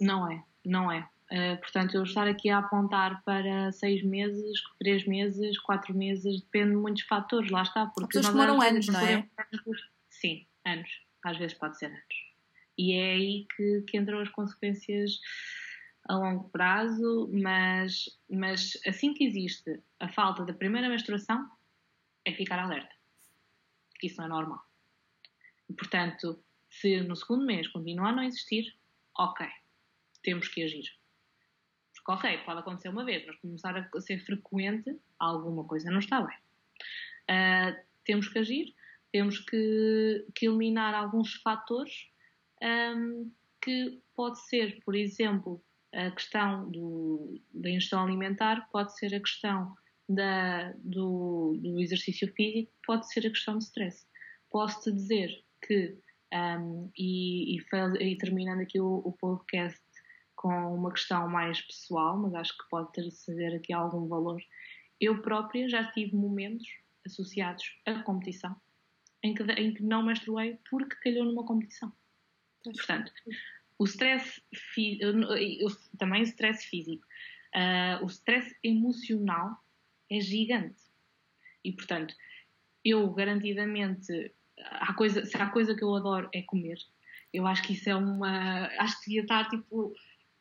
[0.00, 1.06] Não é, não é.
[1.30, 6.70] Uh, portanto, eu estar aqui a apontar para seis meses, três meses, quatro meses, depende
[6.70, 7.84] de muitos fatores, lá está.
[7.86, 9.28] Porque pessoas demoram anos, não é?
[10.08, 10.88] Sim, anos.
[11.22, 12.34] Às vezes pode ser anos.
[12.78, 15.20] E é aí que, que entram as consequências
[16.06, 21.50] a longo prazo, mas, mas assim que existe a falta da primeira menstruação,
[22.24, 22.94] é ficar alerta.
[23.98, 24.62] Que isso não é normal.
[25.76, 28.76] Portanto, se no segundo mês continuar a não existir,
[29.16, 29.46] ok,
[30.22, 30.92] temos que agir.
[31.94, 36.20] Porque, ok, pode acontecer uma vez, mas começar a ser frequente, alguma coisa não está
[36.20, 36.36] bem.
[37.30, 38.74] Uh, temos que agir,
[39.10, 42.10] temos que, que eliminar alguns fatores
[42.62, 43.30] um,
[43.62, 45.62] que pode ser, por exemplo,
[45.94, 49.74] a questão do, da ingestão alimentar, pode ser a questão
[50.08, 54.06] da, do, do, exercício físico, pode ser a questão de stress.
[54.50, 55.30] Posso-te dizer
[55.66, 55.98] que,
[56.32, 57.62] um, e, e,
[58.00, 59.80] e, terminando aqui o, o, podcast
[60.36, 64.40] com uma questão mais pessoal, mas acho que pode trazer aqui algum valor,
[65.00, 66.66] eu própria já tive momentos
[67.06, 68.54] associados à competição
[69.22, 71.92] em que, em que não menstruei porque calhou numa competição.
[72.62, 73.10] Portanto,
[73.78, 74.40] o stress,
[75.98, 77.04] também o stress físico.
[77.54, 79.56] Uh, o stress emocional
[80.10, 80.82] é gigante.
[81.64, 82.14] E, portanto,
[82.84, 86.78] eu garantidamente, há coisa, se há coisa que eu adoro é comer.
[87.32, 88.66] Eu acho que isso é uma.
[88.78, 89.92] Acho que devia estar tipo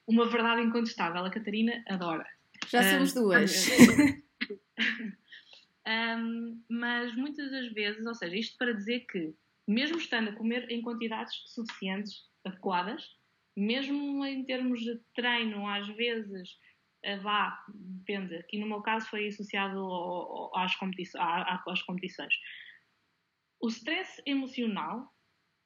[0.05, 1.25] uma verdade incontestável.
[1.25, 2.27] A Catarina adora.
[2.67, 3.67] Já somos uh, duas.
[5.87, 9.33] um, mas muitas das vezes, ou seja, isto para dizer que,
[9.67, 13.15] mesmo estando a comer em quantidades suficientes, adequadas,
[13.55, 16.57] mesmo em termos de treino, às vezes
[17.03, 18.35] eh, vá, depende.
[18.35, 21.23] Aqui no meu caso foi associado às, competições,
[21.67, 22.33] às competições.
[23.59, 25.13] O stress emocional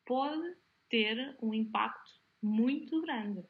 [0.05, 0.55] pode
[0.89, 2.11] ter um impacto
[2.41, 3.43] muito grande.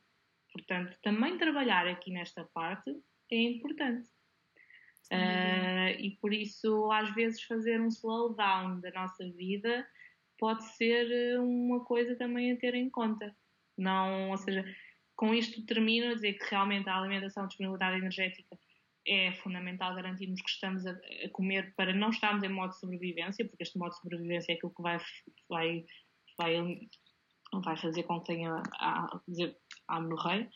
[0.52, 2.92] Portanto, também trabalhar aqui nesta parte
[3.32, 4.10] é importante.
[5.12, 9.88] Uh, e por isso, às vezes, fazer um slowdown da nossa vida
[10.38, 13.36] pode ser uma coisa também a ter em conta.
[13.78, 14.66] Não, ou seja,
[15.16, 18.58] com isto termino a dizer que realmente a alimentação, a disponibilidade energética
[19.06, 23.48] é fundamental garantirmos que estamos a, a, comer para não estarmos em modo de sobrevivência,
[23.48, 24.98] porque este modo de sobrevivência é aquilo que vai,
[25.50, 25.86] vai,
[26.38, 26.80] vai,
[27.64, 29.22] vai fazer com que tenha a,
[29.88, 30.50] a menorreia.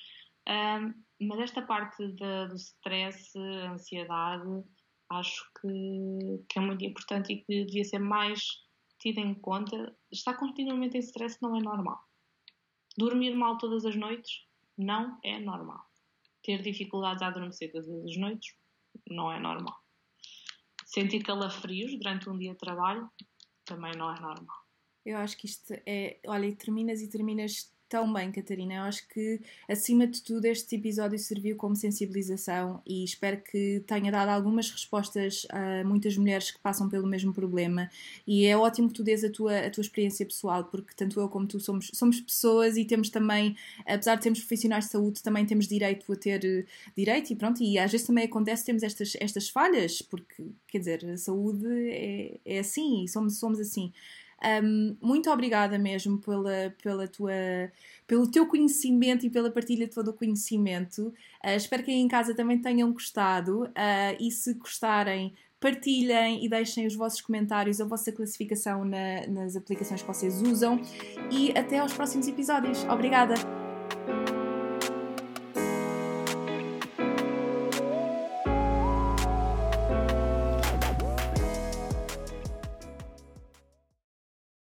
[0.49, 4.63] Um, mas esta parte de, do stress, ansiedade,
[5.09, 8.41] acho que, que, é muito importante e que devia ser mais
[8.99, 9.95] tida em conta.
[10.11, 11.99] Estar continuamente em stress não é normal.
[12.97, 14.45] Dormir mal todas as noites
[14.77, 15.85] não é normal.
[16.43, 18.55] Ter dificuldades a adormecer todas as noites
[19.09, 19.77] não é normal.
[20.85, 23.09] Sentir calafrios durante um dia de trabalho
[23.63, 24.57] também não é normal.
[25.05, 26.19] Eu acho que isto é.
[26.27, 28.75] Olha, terminas e terminas tão bem, Catarina.
[28.75, 34.09] Eu acho que, acima de tudo, este episódio serviu como sensibilização e espero que tenha
[34.09, 37.91] dado algumas respostas a muitas mulheres que passam pelo mesmo problema.
[38.25, 41.27] E é ótimo que tu dês a tua, a tua experiência pessoal, porque tanto eu
[41.27, 45.45] como tu somos, somos pessoas e temos também, apesar de sermos profissionais de saúde, também
[45.45, 46.65] temos direito a ter eh,
[46.95, 47.61] direito e pronto.
[47.61, 52.39] E às vezes também acontece, temos estas, estas falhas, porque, quer dizer, a saúde é,
[52.45, 53.91] é assim e somos, somos assim.
[54.63, 57.31] Um, muito obrigada mesmo pela, pela tua,
[58.07, 61.13] pelo teu conhecimento e pela partilha de todo o conhecimento.
[61.43, 66.49] Uh, espero que aí em casa também tenham gostado uh, e se gostarem, partilhem e
[66.49, 70.81] deixem os vossos comentários, a vossa classificação na, nas aplicações que vocês usam
[71.31, 72.83] e até aos próximos episódios.
[72.85, 73.35] Obrigada!